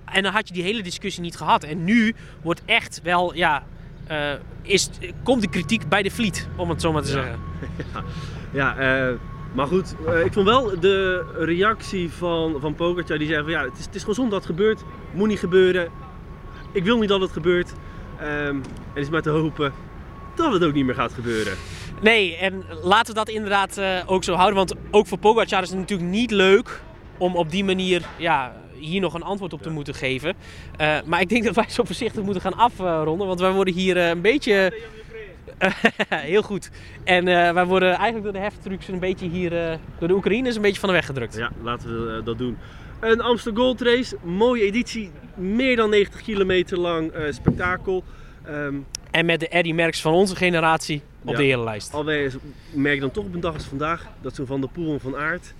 En 0.05 0.23
dan 0.23 0.31
had 0.31 0.47
je 0.47 0.53
die 0.53 0.63
hele 0.63 0.83
discussie 0.83 1.23
niet 1.23 1.35
gehad. 1.35 1.63
En 1.63 1.83
nu 1.83 2.15
wordt 2.41 2.61
echt 2.65 2.99
wel, 3.03 3.35
ja, 3.35 3.63
uh, 4.11 4.31
is, 4.61 4.89
komt 5.23 5.41
de 5.41 5.49
kritiek 5.49 5.89
bij 5.89 6.03
de 6.03 6.11
Vliet, 6.11 6.47
om 6.55 6.69
het 6.69 6.81
zo 6.81 6.91
maar 6.91 7.01
te 7.01 7.07
ja. 7.07 7.13
zeggen. 7.13 7.39
Ja, 8.51 9.07
uh, 9.09 9.15
maar 9.53 9.67
goed, 9.67 9.95
uh, 10.07 10.25
ik 10.25 10.33
vond 10.33 10.47
wel 10.47 10.79
de 10.79 11.25
reactie 11.37 12.11
van, 12.11 12.55
van 12.59 12.75
Pogacar, 12.75 13.17
die 13.17 13.27
zei 13.27 13.43
van 13.43 13.51
ja, 13.51 13.63
het 13.63 13.77
is, 13.77 13.85
het 13.85 13.95
is 13.95 13.99
gewoon 13.99 14.15
zonde 14.15 14.31
dat 14.31 14.39
het 14.39 14.49
gebeurt. 14.49 14.81
Moet 15.13 15.27
niet 15.27 15.39
gebeuren. 15.39 15.89
Ik 16.71 16.83
wil 16.83 16.99
niet 16.99 17.09
dat 17.09 17.21
het 17.21 17.31
gebeurt. 17.31 17.73
Um, 18.21 18.27
en 18.27 18.63
het 18.93 19.03
is 19.03 19.09
maar 19.09 19.21
te 19.21 19.29
hopen 19.29 19.73
dat 20.35 20.53
het 20.53 20.63
ook 20.63 20.73
niet 20.73 20.85
meer 20.85 20.95
gaat 20.95 21.13
gebeuren. 21.13 21.53
Nee, 22.01 22.35
en 22.37 22.63
laten 22.81 23.07
we 23.07 23.19
dat 23.19 23.29
inderdaad 23.29 23.77
uh, 23.77 23.99
ook 24.05 24.23
zo 24.23 24.33
houden. 24.33 24.55
Want 24.55 24.73
ook 24.91 25.07
voor 25.07 25.17
Pogacar 25.17 25.61
is 25.61 25.69
het 25.69 25.79
natuurlijk 25.79 26.09
niet 26.09 26.31
leuk 26.31 26.81
om 27.17 27.35
op 27.35 27.51
die 27.51 27.63
manier 27.63 28.05
ja, 28.17 28.55
hier 28.73 29.01
nog 29.01 29.13
een 29.13 29.23
antwoord 29.23 29.53
op 29.53 29.61
te 29.61 29.69
moeten 29.69 29.93
geven. 29.93 30.35
Uh, 30.81 30.97
maar 31.05 31.21
ik 31.21 31.29
denk 31.29 31.43
dat 31.43 31.55
wij 31.55 31.69
zo 31.69 31.83
voorzichtig 31.83 32.23
moeten 32.23 32.41
gaan 32.41 32.57
afronden. 32.57 33.27
Want 33.27 33.39
wij 33.39 33.51
worden 33.51 33.73
hier 33.73 33.97
uh, 33.97 34.07
een 34.07 34.21
beetje... 34.21 34.81
heel 36.09 36.41
goed. 36.41 36.69
En 37.03 37.25
wij 37.25 37.65
worden 37.65 37.89
eigenlijk 37.89 38.23
door 38.23 38.33
de 38.33 38.39
heftrucks 38.39 38.87
een 38.87 38.99
beetje 38.99 39.29
hier... 39.29 39.79
door 39.99 40.07
de 40.07 40.13
Oekraïners 40.13 40.55
een 40.55 40.61
beetje 40.61 40.79
van 40.79 40.89
de 40.89 40.95
weg 40.95 41.05
gedrukt. 41.05 41.35
Ja, 41.35 41.51
laten 41.61 42.15
we 42.15 42.23
dat 42.23 42.37
doen. 42.37 42.57
Een 42.99 43.21
Amsterdam 43.21 43.63
Gold 43.63 43.81
Race. 43.81 44.17
Mooie 44.23 44.63
editie. 44.63 45.11
Meer 45.35 45.75
dan 45.75 45.89
90 45.89 46.21
kilometer 46.21 46.79
lang 46.79 47.13
spektakel. 47.29 48.03
Um, 48.49 48.85
en 49.13 49.25
met 49.25 49.39
de 49.39 49.47
Eddy 49.47 49.71
Merckx 49.71 50.01
van 50.01 50.13
onze 50.13 50.35
generatie 50.35 51.01
op 51.21 51.29
ja, 51.29 51.37
de 51.37 51.43
herenlijst. 51.43 51.93
Alweer 51.93 52.33
merk 52.71 52.99
dan 52.99 53.11
toch 53.11 53.25
op 53.25 53.33
een 53.33 53.39
dag 53.39 53.53
als 53.53 53.63
vandaag 53.63 54.07
dat 54.21 54.35
zo'n 54.35 54.45
Van 54.45 54.61
der 54.61 54.69
Poel 54.69 54.93
en 54.93 54.99
Van 54.99 55.15
Aert 55.15 55.53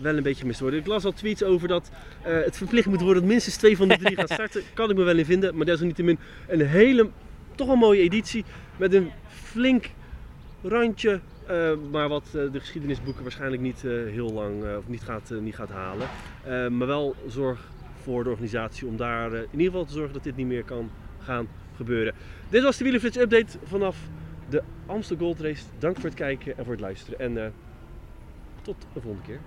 wel 0.00 0.16
een 0.16 0.22
beetje 0.22 0.46
mist 0.46 0.60
worden. 0.60 0.80
Ik 0.80 0.86
las 0.86 1.04
al 1.04 1.12
tweets 1.12 1.42
over 1.42 1.68
dat 1.68 1.90
uh, 2.26 2.44
het 2.44 2.56
verplicht 2.56 2.86
moet 2.86 3.00
worden 3.00 3.22
dat 3.22 3.30
minstens 3.30 3.56
twee 3.56 3.76
van 3.76 3.88
de 3.88 3.96
drie 3.96 4.16
gaan 4.20 4.28
starten. 4.28 4.62
Kan 4.74 4.90
ik 4.90 4.96
me 4.96 5.02
wel 5.02 5.16
in 5.16 5.24
vinden, 5.24 5.56
maar 5.56 5.66
desalniettemin 5.66 6.18
een 6.48 6.66
hele, 6.66 7.08
toch 7.54 7.68
een 7.68 7.78
mooie 7.78 8.00
editie 8.00 8.44
met 8.76 8.94
een 8.94 9.10
flink 9.26 9.90
randje. 10.62 11.20
Uh, 11.50 11.72
maar 11.90 12.08
wat 12.08 12.26
uh, 12.26 12.52
de 12.52 12.60
geschiedenisboeken 12.60 13.22
waarschijnlijk 13.22 13.62
niet 13.62 13.82
heel 14.12 14.32
lang 14.32 14.76
of 14.78 14.88
niet 14.88 15.02
gaat, 15.02 15.32
niet 15.40 15.54
gaat 15.54 15.70
halen. 15.70 16.08
maar 16.76 16.86
wel 16.86 17.16
zorg 17.28 17.70
voor 18.02 18.24
de 18.24 18.30
organisatie 18.30 18.86
om 18.86 18.96
daar 18.96 19.32
in 19.34 19.46
ieder 19.50 19.66
geval 19.66 19.84
te 19.84 19.92
zorgen 19.92 20.12
dat 20.12 20.24
dit 20.24 20.36
niet 20.36 20.46
meer 20.46 20.64
kan 20.64 20.90
gaan 21.18 21.48
gebeuren. 21.84 22.14
Dit 22.48 22.62
was 22.62 22.76
de 22.76 22.82
Wielenflits 22.82 23.16
update 23.16 23.58
vanaf 23.64 23.96
de 24.48 24.62
Amstel 24.86 25.16
Gold 25.16 25.40
Race. 25.40 25.62
Dank 25.78 25.94
voor 25.94 26.04
het 26.04 26.14
kijken 26.14 26.58
en 26.58 26.64
voor 26.64 26.72
het 26.72 26.82
luisteren. 26.82 27.18
En 27.18 27.32
uh, 27.32 27.46
tot 28.62 28.76
de 28.92 29.00
volgende 29.00 29.26
keer. 29.26 29.40